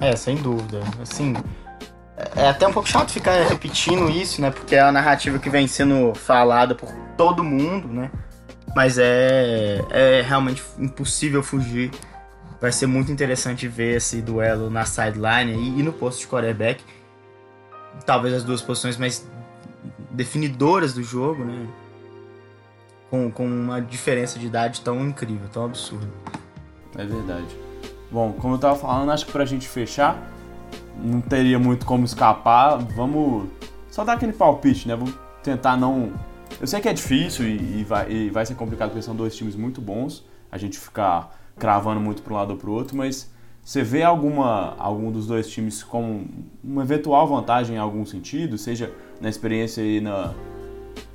[0.00, 0.80] É, sem dúvida.
[1.02, 1.34] Assim,
[2.34, 4.50] é até um pouco chato ficar repetindo isso, né?
[4.50, 8.10] Porque é a narrativa que vem sendo falada por todo mundo, né?
[8.74, 11.90] Mas é, é realmente impossível fugir.
[12.62, 16.82] Vai ser muito interessante ver esse duelo na sideline e, e no posto de quarterback.
[18.06, 19.28] Talvez as duas posições mais
[20.10, 21.66] definidoras do jogo, né?
[23.08, 26.08] Com, com uma diferença de idade tão incrível, tão absurda.
[26.96, 27.48] É verdade.
[28.10, 30.20] Bom, como eu tava falando, acho que pra gente fechar,
[30.96, 32.78] não teria muito como escapar.
[32.94, 33.48] Vamos
[33.90, 34.94] só dar aquele palpite, né?
[34.94, 36.12] Vamos tentar não
[36.58, 39.34] eu sei que é difícil e, e, vai, e vai ser complicado porque são dois
[39.34, 42.96] times muito bons, a gente ficar cravando muito para um lado ou para o outro,
[42.96, 43.30] mas
[43.62, 46.24] você vê alguma, algum dos dois times com
[46.62, 50.34] uma eventual vantagem em algum sentido, seja na experiência e na,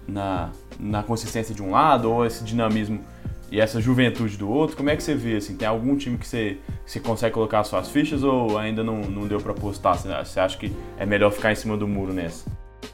[0.07, 0.49] na,
[0.79, 3.03] na consistência de um lado, ou esse dinamismo
[3.51, 4.75] e essa juventude do outro?
[4.75, 5.37] Como é que você vê?
[5.37, 9.01] Assim, tem algum time que você, que você consegue colocar suas fichas ou ainda não,
[9.01, 9.97] não deu para apostar?
[9.97, 12.45] Você acha que é melhor ficar em cima do muro nessa?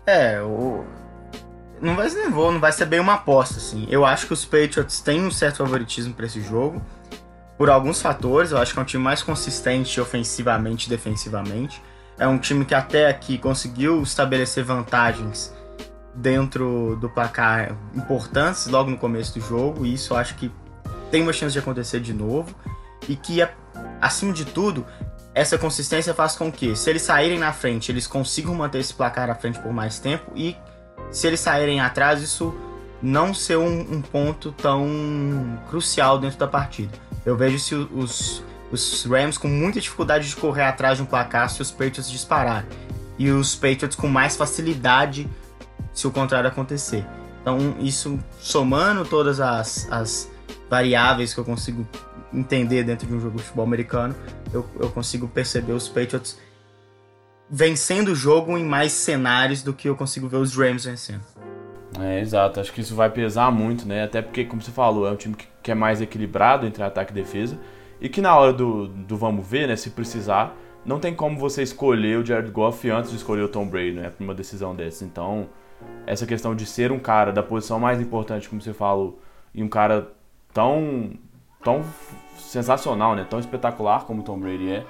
[0.05, 0.83] É, o,
[1.81, 3.87] não vai ser não vai ser bem uma aposta, assim.
[3.89, 6.81] Eu acho que os Patriots têm um certo favoritismo para esse jogo.
[7.57, 11.81] Por alguns fatores, eu acho que é um time mais consistente ofensivamente e defensivamente.
[12.17, 15.53] É um time que até aqui conseguiu estabelecer vantagens
[16.13, 20.51] dentro do placar importantes logo no começo do jogo, e isso eu acho que
[21.09, 22.55] tem uma chance de acontecer de novo.
[23.09, 23.45] E que,
[23.99, 24.85] acima de tudo,
[25.33, 29.29] essa consistência faz com que, se eles saírem na frente, eles consigam manter esse placar
[29.29, 30.55] à frente por mais tempo e
[31.09, 32.55] se eles saírem atrás, isso
[33.01, 36.91] não ser um, um ponto tão crucial dentro da partida.
[37.25, 41.49] Eu vejo se os, os Rams com muita dificuldade de correr atrás de um placar
[41.49, 42.69] se os Patriots dispararem.
[43.17, 45.27] E os Patriots com mais facilidade
[45.93, 47.05] se o contrário acontecer.
[47.41, 50.31] Então, isso somando todas as, as
[50.69, 51.87] variáveis que eu consigo
[52.33, 54.15] entender dentro de um jogo de futebol americano,
[54.53, 56.37] eu, eu consigo perceber os Patriots
[57.49, 61.21] vencendo o jogo em mais cenários do que eu consigo ver os Rams vencendo.
[61.99, 62.59] É, exato.
[62.59, 64.03] Acho que isso vai pesar muito, né?
[64.03, 67.11] Até porque, como você falou, é um time que, que é mais equilibrado entre ataque
[67.11, 67.59] e defesa.
[68.01, 69.75] E que na hora do, do vamos ver, né?
[69.75, 73.67] Se precisar, não tem como você escolher o Jared Goff antes de escolher o Tom
[73.67, 74.09] Brady, né?
[74.09, 75.05] Pra uma decisão dessa.
[75.05, 75.47] Então,
[76.07, 79.19] essa questão de ser um cara da posição mais importante, como você falou,
[79.53, 80.11] e um cara
[80.51, 81.11] tão,
[81.63, 81.83] tão
[82.37, 83.25] sensacional, né?
[83.29, 84.85] Tão espetacular como o Tom Brady é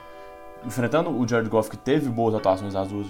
[0.66, 3.07] enfrentando o Jared Goff, que teve boas atuações nas duas,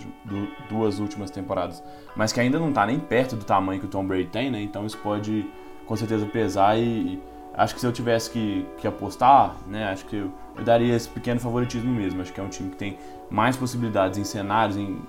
[0.69, 1.83] duas últimas temporadas,
[2.15, 4.61] mas que ainda não está nem perto do tamanho que o Tom Brady tem, né?
[4.61, 5.45] Então isso pode
[5.85, 7.21] com certeza pesar e
[7.53, 9.89] acho que se eu tivesse que, que apostar, né?
[9.89, 12.21] Acho que eu, eu, daria esse pequeno favoritismo mesmo.
[12.21, 12.97] Acho que é um time que tem
[13.29, 15.01] mais possibilidades em cenários, em,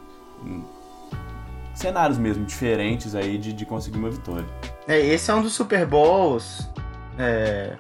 [0.44, 0.64] em
[1.74, 4.46] cenários mesmo diferentes aí de, de conseguir uma vitória.
[4.86, 6.68] É, esse é um dos Super Bowls.
[7.18, 7.76] É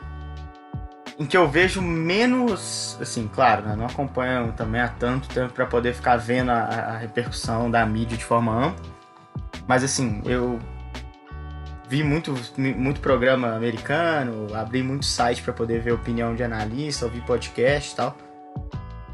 [1.18, 5.66] em que eu vejo menos, assim, claro, né, não acompanho também há tanto tempo para
[5.66, 8.84] poder ficar vendo a, a, repercussão da mídia de forma ampla,
[9.66, 10.58] mas assim, eu
[11.92, 17.20] vi muito, muito programa americano, abri muito site para poder ver opinião de analista, ouvir
[17.20, 18.16] podcast e tal,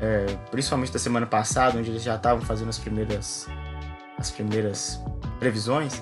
[0.01, 3.49] é, principalmente da semana passada, onde eles já estavam fazendo as primeiras,
[4.17, 5.03] as primeiras
[5.41, 6.01] previsões,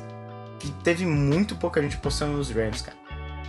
[0.63, 2.99] e teve muito pouca gente postando nos Rams, cara.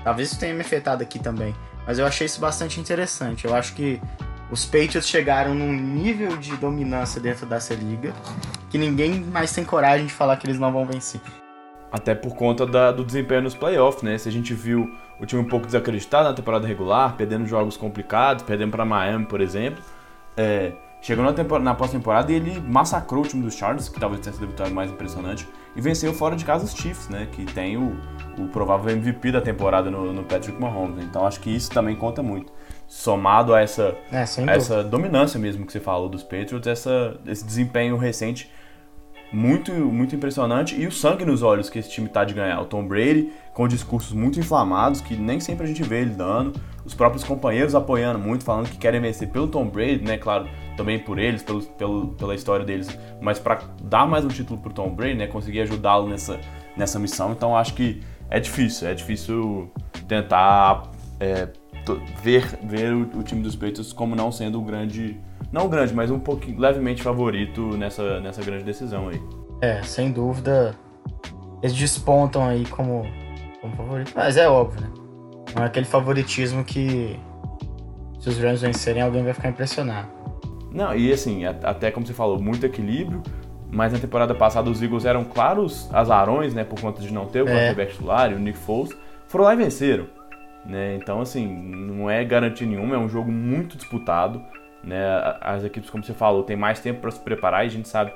[0.05, 1.53] Talvez isso tenha me afetado aqui também.
[1.85, 3.43] Mas eu achei isso bastante interessante.
[3.43, 3.99] Eu acho que
[4.49, 8.13] os Patriots chegaram num nível de dominância dentro dessa liga
[8.69, 11.19] que ninguém mais tem coragem de falar que eles não vão vencer.
[11.91, 14.17] Até por conta da, do desempenho nos playoffs, né?
[14.17, 18.43] Se a gente viu o time um pouco desacreditado na temporada regular, perdendo jogos complicados,
[18.43, 19.81] perdendo para Miami, por exemplo,
[20.35, 24.33] é, chegou na, na pós-temporada e ele massacrou o time dos Chargers, que talvez tenha
[24.33, 27.27] sido a vitória mais impressionante, e venceu fora de casa os Chiefs, né?
[27.31, 27.95] Que tem o,
[28.37, 30.97] o provável MVP da temporada no, no Patrick Mahomes.
[30.97, 31.03] Né?
[31.09, 32.51] Então acho que isso também conta muito.
[32.87, 37.45] Somado a essa, é, a essa dominância mesmo que você falou dos Patriots, essa, esse
[37.45, 38.51] desempenho recente
[39.31, 42.61] muito, muito impressionante e o sangue nos olhos que esse time tá de ganhar.
[42.61, 46.59] O Tom Brady com discursos muito inflamados que nem sempre a gente vê ele dando.
[46.85, 50.17] Os próprios companheiros apoiando muito, falando que querem vencer pelo Tom Brady, né?
[50.17, 50.47] Claro,
[50.77, 52.87] também por eles, pelo, pelo, pela história deles,
[53.19, 55.27] mas para dar mais um título pro Tom Brady, né?
[55.27, 56.39] Conseguir ajudá-lo nessa,
[56.77, 57.33] nessa missão.
[57.33, 59.69] Então acho que é difícil, é difícil
[60.07, 61.49] tentar é,
[62.21, 65.19] ver, ver o, o, time dos Patriots como não sendo o grande,
[65.51, 69.21] não grande, mas um pouquinho levemente favorito nessa, nessa grande decisão aí.
[69.61, 70.75] É, sem dúvida,
[71.61, 73.05] eles despontam aí como,
[73.61, 74.89] como favorito, mas é óbvio, né?
[75.55, 77.19] Não é aquele favoritismo que
[78.19, 80.07] se os Rams vencerem, alguém vai ficar impressionado.
[80.71, 83.23] Não, e assim, até como você falou, muito equilíbrio,
[83.71, 87.41] mas na temporada passada os Eagles eram claros azarões, né, por conta de não ter
[87.41, 87.51] o é.
[87.51, 88.95] quarterback titular e o Nick Foles,
[89.27, 90.07] foram lá e venceram.
[90.65, 90.95] Né?
[90.95, 94.43] Então, assim, não é garantia nenhuma, é um jogo muito disputado.
[94.87, 95.03] Né?
[95.41, 98.13] As equipes, como você falou, têm mais tempo para se preparar e a gente sabe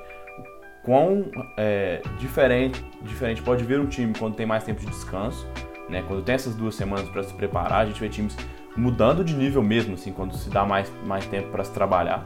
[0.82, 5.46] quão é, diferente, diferente pode vir um time quando tem mais tempo de descanso.
[5.90, 6.02] Né?
[6.08, 8.34] Quando tem essas duas semanas para se preparar, a gente vê times
[8.74, 12.24] mudando de nível mesmo, assim, quando se dá mais, mais tempo para se trabalhar,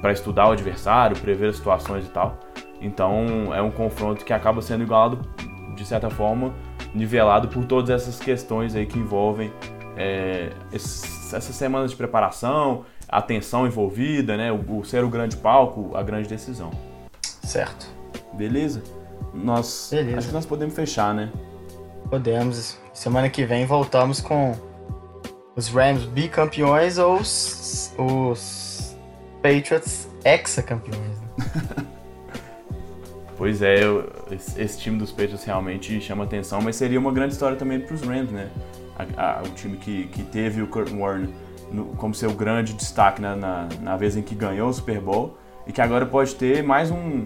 [0.00, 2.40] para estudar o adversário, prever as situações e tal.
[2.80, 5.20] Então é um confronto que acaba sendo igualado,
[5.76, 6.54] de certa forma,
[6.94, 9.52] nivelado por todas essas questões aí que envolvem
[9.94, 15.96] é, essas semanas de preparação, a tensão envolvida, né, o, o, ser o grande palco,
[15.96, 16.70] a grande decisão.
[17.42, 17.86] Certo.
[18.32, 18.82] Beleza?
[19.32, 20.18] Nós Beleza.
[20.18, 21.30] acho que nós podemos fechar, né?
[22.08, 22.78] Podemos.
[22.92, 24.54] Semana que vem voltamos com
[25.56, 28.96] os Rams bicampeões ou os, os
[29.42, 31.20] Patriots ex-campeões.
[31.20, 31.86] Né?
[33.36, 37.34] pois é, eu, esse, esse, time dos Patriots realmente chama atenção, mas seria uma grande
[37.34, 38.48] história também para os Rams, né?
[39.16, 41.28] A, a, o time que, que teve o Kurt Warner
[41.74, 45.36] no, como seu grande destaque na, na, na, vez em que ganhou o Super Bowl
[45.66, 47.24] e que agora pode ter mais um.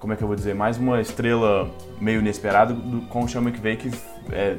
[0.00, 0.54] Como é que eu vou dizer?
[0.54, 1.70] Mais uma estrela
[2.00, 3.90] meio inesperada do, com o Sean McVay, que
[4.32, 4.56] é,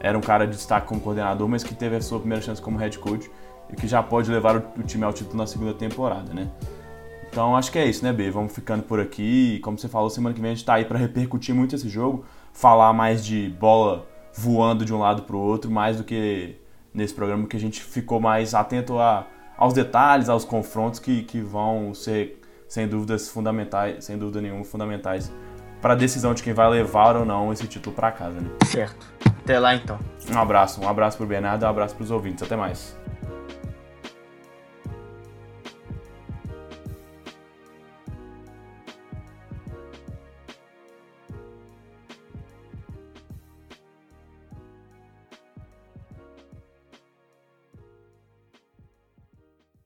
[0.00, 2.78] era um cara de destaque como coordenador, mas que teve a sua primeira chance como
[2.78, 3.30] head coach
[3.70, 6.50] e que já pode levar o, o time ao título na segunda temporada, né?
[7.30, 8.30] Então acho que é isso, né, B?
[8.30, 9.56] Vamos ficando por aqui.
[9.56, 11.88] E, como você falou, semana que vem a gente tá aí para repercutir muito esse
[11.88, 16.56] jogo, falar mais de bola voando de um lado para o outro, mais do que
[16.94, 19.26] nesse programa que a gente ficou mais atento a,
[19.56, 25.32] aos detalhes, aos confrontos que, que vão ser, sem dúvidas, fundamentais, sem dúvida nenhuma, fundamentais
[25.80, 28.48] para a decisão de quem vai levar ou não esse título para casa, né?
[28.64, 29.12] Certo.
[29.42, 29.98] Até lá então.
[30.32, 32.44] Um abraço, um abraço pro Bernardo, um abraço para os ouvintes.
[32.44, 32.96] Até mais.